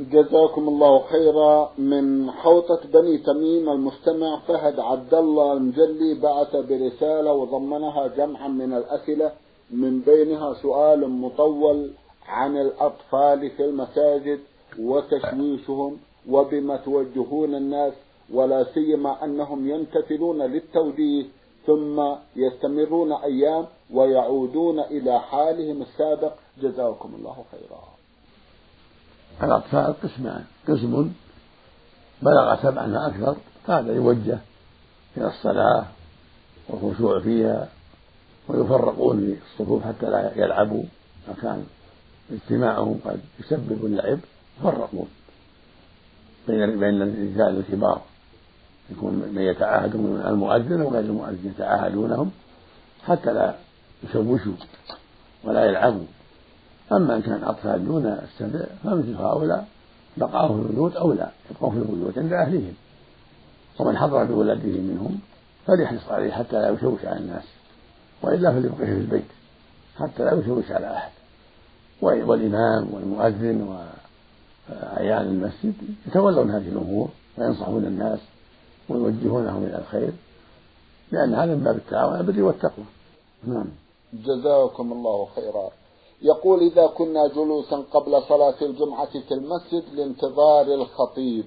جزاكم 0.00 0.68
الله 0.68 1.02
خيرا. 1.12 1.72
من 1.78 2.30
حوطة 2.30 2.80
بني 2.92 3.18
تميم 3.18 3.68
المستمع 3.68 4.38
فهد 4.48 4.80
عبد 4.80 5.14
الله 5.14 5.52
المجلي 5.52 6.14
بعث 6.22 6.56
برسالة 6.56 7.32
وضمنها 7.32 8.06
جمعا 8.06 8.48
من 8.48 8.72
الأسئلة 8.72 9.32
من 9.70 10.00
بينها 10.00 10.54
سؤال 10.54 11.10
مطول 11.10 11.90
عن 12.28 12.56
الأطفال 12.56 13.50
في 13.50 13.64
المساجد 13.64 14.38
وتشويشهم 14.78 15.96
وبما 16.28 16.76
توجهون 16.76 17.54
الناس 17.54 17.92
ولا 18.32 18.64
سيما 18.74 19.24
أنهم 19.24 19.70
يمتثلون 19.70 20.42
للتوجيه 20.42 21.24
ثم 21.66 22.02
يستمرون 22.36 23.12
أيام 23.12 23.66
ويعودون 23.90 24.80
إلى 24.80 25.20
حالهم 25.20 25.82
السابق. 25.82 26.32
جزاكم 26.62 27.14
الله 27.18 27.44
خيرا. 27.50 27.82
الأطفال 29.42 29.94
قسمان. 30.02 30.44
قسم 30.68 31.12
بلغ 32.22 32.62
سبعا 32.62 32.86
فأكثر 32.92 33.36
فهذا 33.66 33.92
يوجه 33.92 34.38
إلى 35.16 35.26
الصلاة 35.26 35.84
والخشوع 36.68 37.20
فيها 37.20 37.68
ويفرقون 38.48 39.20
في 39.20 39.36
الصفوف 39.52 39.84
حتى 39.84 40.06
لا 40.06 40.32
يلعبوا. 40.36 40.82
فكان 41.26 41.66
اجتماعهم 42.32 43.00
قد 43.04 43.20
يسبب 43.40 43.84
اللعب. 43.84 44.18
يفرقون 44.60 45.08
بين 46.48 46.80
بين 46.80 47.02
الرجال 47.02 47.58
الكبار. 47.58 48.02
يكون 48.90 49.14
من 49.34 49.42
يتعاهدون 49.42 50.22
المؤذن 50.26 50.80
وغير 50.80 51.00
المؤذن 51.00 51.52
يتعاهدونهم 51.56 52.30
حتى 53.06 53.32
لا 53.32 53.54
يشوشوا 54.04 54.52
ولا 55.44 55.64
يلعبوا. 55.64 56.04
أما 56.92 57.16
إن 57.16 57.22
كان 57.22 57.44
أطفال 57.44 57.84
دون 57.84 58.06
السبع 58.06 58.64
فمثل 58.84 59.14
هؤلاء 59.16 59.66
بقاؤهم 60.16 60.62
في 60.62 60.70
البيوت 60.70 60.96
أولى 60.96 61.30
يبقوا 61.50 61.70
في 61.70 61.76
البيوت 61.76 62.18
عند 62.18 62.32
أهلهم. 62.32 62.74
ومن 63.78 63.96
حضر 63.96 64.24
بولده 64.24 64.80
منهم 64.80 65.20
فليحرص 65.66 66.08
عليه 66.08 66.30
حتى 66.30 66.56
لا 66.56 66.70
يشوش 66.70 67.04
على 67.04 67.18
الناس 67.18 67.44
وإلا 68.22 68.52
فليبقيه 68.52 68.86
في 68.86 69.00
البيت 69.00 69.24
حتى 69.98 70.24
لا 70.24 70.32
يشوش 70.32 70.70
على 70.70 70.96
أحد. 70.96 71.10
والإمام 72.02 72.94
والمؤذن 72.94 73.86
وأعيان 74.70 75.26
المسجد 75.26 75.74
يتولون 76.06 76.50
هذه 76.50 76.68
الأمور 76.68 77.08
وينصحون 77.38 77.84
الناس 77.84 78.18
ويوجهونهم 78.90 79.64
إلى 79.64 79.78
الخير 79.78 80.12
لأن 81.12 81.34
هذا 81.34 81.54
من 81.54 81.64
باب 81.64 81.76
التعاون 81.76 82.12
على 82.12 82.20
البر 82.20 82.42
والتقوى. 82.42 82.84
نعم. 83.46 83.66
جزاكم 84.12 84.92
الله 84.92 85.28
خيرا. 85.36 85.70
يقول 86.22 86.60
إذا 86.60 86.86
كنا 86.86 87.26
جلوسا 87.26 87.76
قبل 87.92 88.22
صلاة 88.28 88.54
الجمعة 88.62 89.20
في 89.28 89.34
المسجد 89.34 89.84
لانتظار 89.94 90.74
الخطيب. 90.74 91.44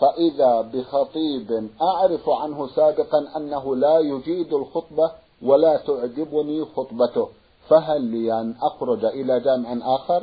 فإذا 0.00 0.60
بخطيب 0.60 1.68
أعرف 1.82 2.28
عنه 2.28 2.68
سابقا 2.68 3.36
أنه 3.36 3.76
لا 3.76 3.98
يجيد 3.98 4.52
الخطبة 4.52 5.12
ولا 5.42 5.76
تعجبني 5.76 6.64
خطبته. 6.64 7.28
فهل 7.68 8.02
لي 8.02 8.40
أن 8.40 8.54
أخرج 8.62 9.04
إلى 9.04 9.40
جامع 9.40 9.94
آخر؟ 9.94 10.22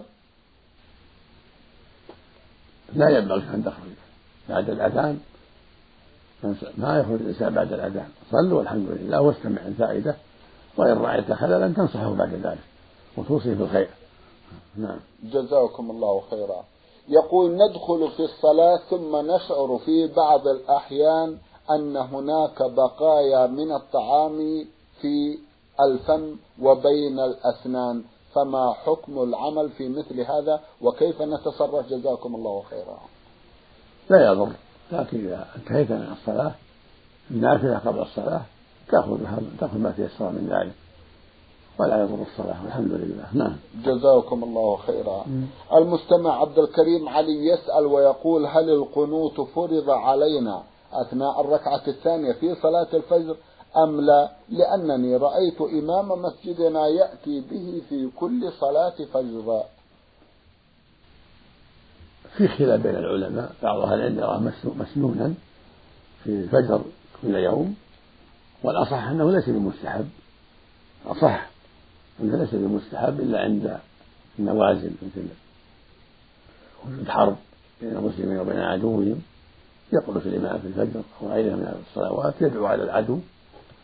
لا 2.94 3.10
ينبغي 3.10 3.44
أن 3.54 3.64
تخرج 3.64 3.92
بعد 4.50 4.70
الأذان 4.70 5.20
ما 6.78 7.00
يخرج 7.00 7.22
الإنسان 7.22 7.54
بعد 7.54 7.74
الأذان. 7.74 8.10
صلوا 8.32 8.58
والحمد 8.58 8.90
لله 8.90 9.22
واستمع 9.22 9.62
الفائدة 9.66 10.16
وإن 10.78 10.98
رأيت 10.98 11.32
خللا 11.32 11.74
تنصحه 11.74 12.14
بعد 12.14 12.34
ذلك 12.34 12.64
وتوصي 13.18 13.54
بالخير. 13.54 13.90
نعم. 14.76 15.00
جزاكم 15.24 15.92
الله 15.92 16.22
خيرا. 16.32 16.64
يقول 17.10 17.52
ندخل 17.52 18.12
في 18.18 18.24
الصلاة 18.24 18.80
ثم 18.90 19.16
نشعر 19.16 19.80
في 19.86 20.08
بعض 20.08 20.48
الأحيان 20.48 21.38
أن 21.72 21.98
هناك 21.98 22.72
بقايا 22.72 23.48
من 23.48 23.72
الطعام 23.72 24.66
في 25.02 25.38
الفم 25.82 26.36
وبين 26.62 27.20
الأسنان. 27.20 28.04
فما 28.36 28.74
حكم 28.74 29.24
العمل 29.24 29.70
في 29.70 29.90
مثل 29.90 30.22
هذا؟ 30.22 30.60
وكيف 30.82 31.22
نتصرف؟ 31.22 31.90
جزاكم 31.90 32.36
الله 32.36 32.64
خيرا. 32.70 33.00
لا 34.10 34.32
يضر. 34.32 34.50
لكن 34.92 35.18
إذا 35.26 35.48
انتهيت 35.56 35.92
من 35.92 36.16
الصلاة 36.22 36.52
النافلة 37.32 37.78
قبل 37.78 38.00
الصلاة 38.00 38.42
تأخذ 38.92 39.18
تأخذ 39.60 39.78
ما 39.78 39.92
تيسر 39.92 40.30
من 40.30 40.48
ذلك. 40.52 40.74
ولا 41.80 42.02
يضر 42.02 42.22
الصلاة 42.32 42.64
والحمد 42.64 42.92
لله. 42.92 43.26
نعم. 43.34 43.56
جزاكم 43.86 44.44
الله 44.44 44.78
خيرا. 44.78 45.26
المستمع 45.74 46.42
عبد 46.42 46.60
الكريم 46.60 47.10
علي 47.10 47.46
يسأل 47.48 47.86
ويقول 47.86 48.46
هل 48.46 48.70
القنوت 48.70 49.42
فرض 49.42 49.90
علينا 49.90 50.64
أثناء 50.94 51.42
الركعة 51.42 51.82
الثانية 51.88 52.34
في 52.34 52.56
صلاة 52.56 52.88
الفجر 52.94 53.36
أم 53.78 54.02
لا؟ 54.02 54.32
لأنني 54.50 55.18
رأيت 55.18 55.62
إمام 55.62 56.22
مسجدنا 56.22 56.88
يأتي 56.88 57.42
به 57.42 57.82
في 57.90 58.10
كل 58.20 58.52
صلاة 58.60 58.96
فجر. 59.14 59.64
في 62.38 62.48
خلاف 62.48 62.82
بين 62.82 62.96
العلماء 62.96 63.52
بعض 63.64 63.80
أهل 63.80 63.94
العلم 63.94 64.20
يراه 64.20 64.52
مسنونا 64.66 65.34
في 66.24 66.30
الفجر 66.30 66.82
كل 67.22 67.36
يوم 67.36 67.76
والأصح 68.64 69.04
أنه 69.08 69.32
ليس 69.32 69.50
بمستحب. 69.50 70.10
أصح 71.06 71.48
أنه 72.22 72.38
ليس 72.38 72.56
بمستحب 72.56 73.20
إلا 73.20 73.40
عند 73.42 73.78
النوازل 74.40 74.92
مثل 75.02 75.28
الحرب 77.02 77.36
بين 77.82 77.98
المسلمين 77.98 78.40
وبين 78.40 78.60
عدوهم. 78.60 79.22
يقول 79.94 80.22
في 80.22 80.30
الإمام 80.30 80.60
في 80.60 80.68
الفجر 80.68 81.02
أو 81.22 81.32
غيرها 81.32 81.56
من 81.56 81.84
الصلوات 81.90 82.34
يدعو 82.42 82.66
على 82.66 82.84
العدو 82.84 83.20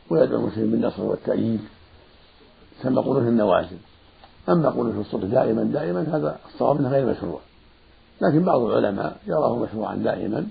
ويدعو 0.10 0.40
المسلمين 0.40 0.72
بالنصر 0.72 1.04
والتأييد. 1.04 1.62
ثم 2.84 3.00
قنوت 3.00 3.28
النوازل. 3.28 3.78
أما 4.50 4.70
قنوت 4.70 5.06
الصبح 5.06 5.24
دائما 5.24 5.64
دائما 5.64 6.02
هذا 6.02 6.40
الصواب 6.54 6.80
أنه 6.80 6.90
غير 6.90 7.06
مشروع. 7.06 7.40
لكن 8.22 8.44
بعض 8.44 8.62
العلماء 8.62 9.18
يراه 9.28 9.56
مشروعا 9.56 9.96
دائما. 9.96 10.46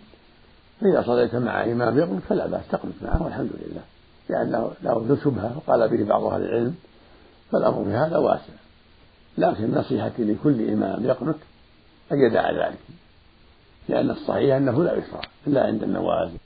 فإذا 0.81 1.03
صليت 1.03 1.35
مع 1.35 1.64
إمام 1.64 1.98
يقول 1.98 2.20
فلا 2.29 2.46
بأس 2.46 2.68
تقنط 2.70 2.94
معه 3.03 3.22
والحمد 3.22 3.51
لله. 3.53 3.83
لأنه 4.29 4.72
له 4.83 5.18
شبهة 5.25 5.57
وقال 5.57 5.88
به 5.88 6.05
بعض 6.05 6.25
أهل 6.25 6.42
العلم 6.42 6.75
فالأمر 7.53 7.85
في 7.85 7.90
هذا 7.90 8.16
واسع. 8.16 8.53
لكن 9.38 9.75
نصيحتي 9.75 10.25
لكل 10.25 10.70
إمام 10.70 11.05
يقنط 11.05 11.37
أن 12.12 12.18
يدع 12.18 12.51
ذلك 12.51 12.79
لأن 13.88 14.11
الصحيح 14.11 14.57
أنه 14.57 14.85
لا 14.85 14.94
يشرع 14.94 15.20
إلا 15.46 15.66
عند 15.66 15.83
النوازل. 15.83 16.37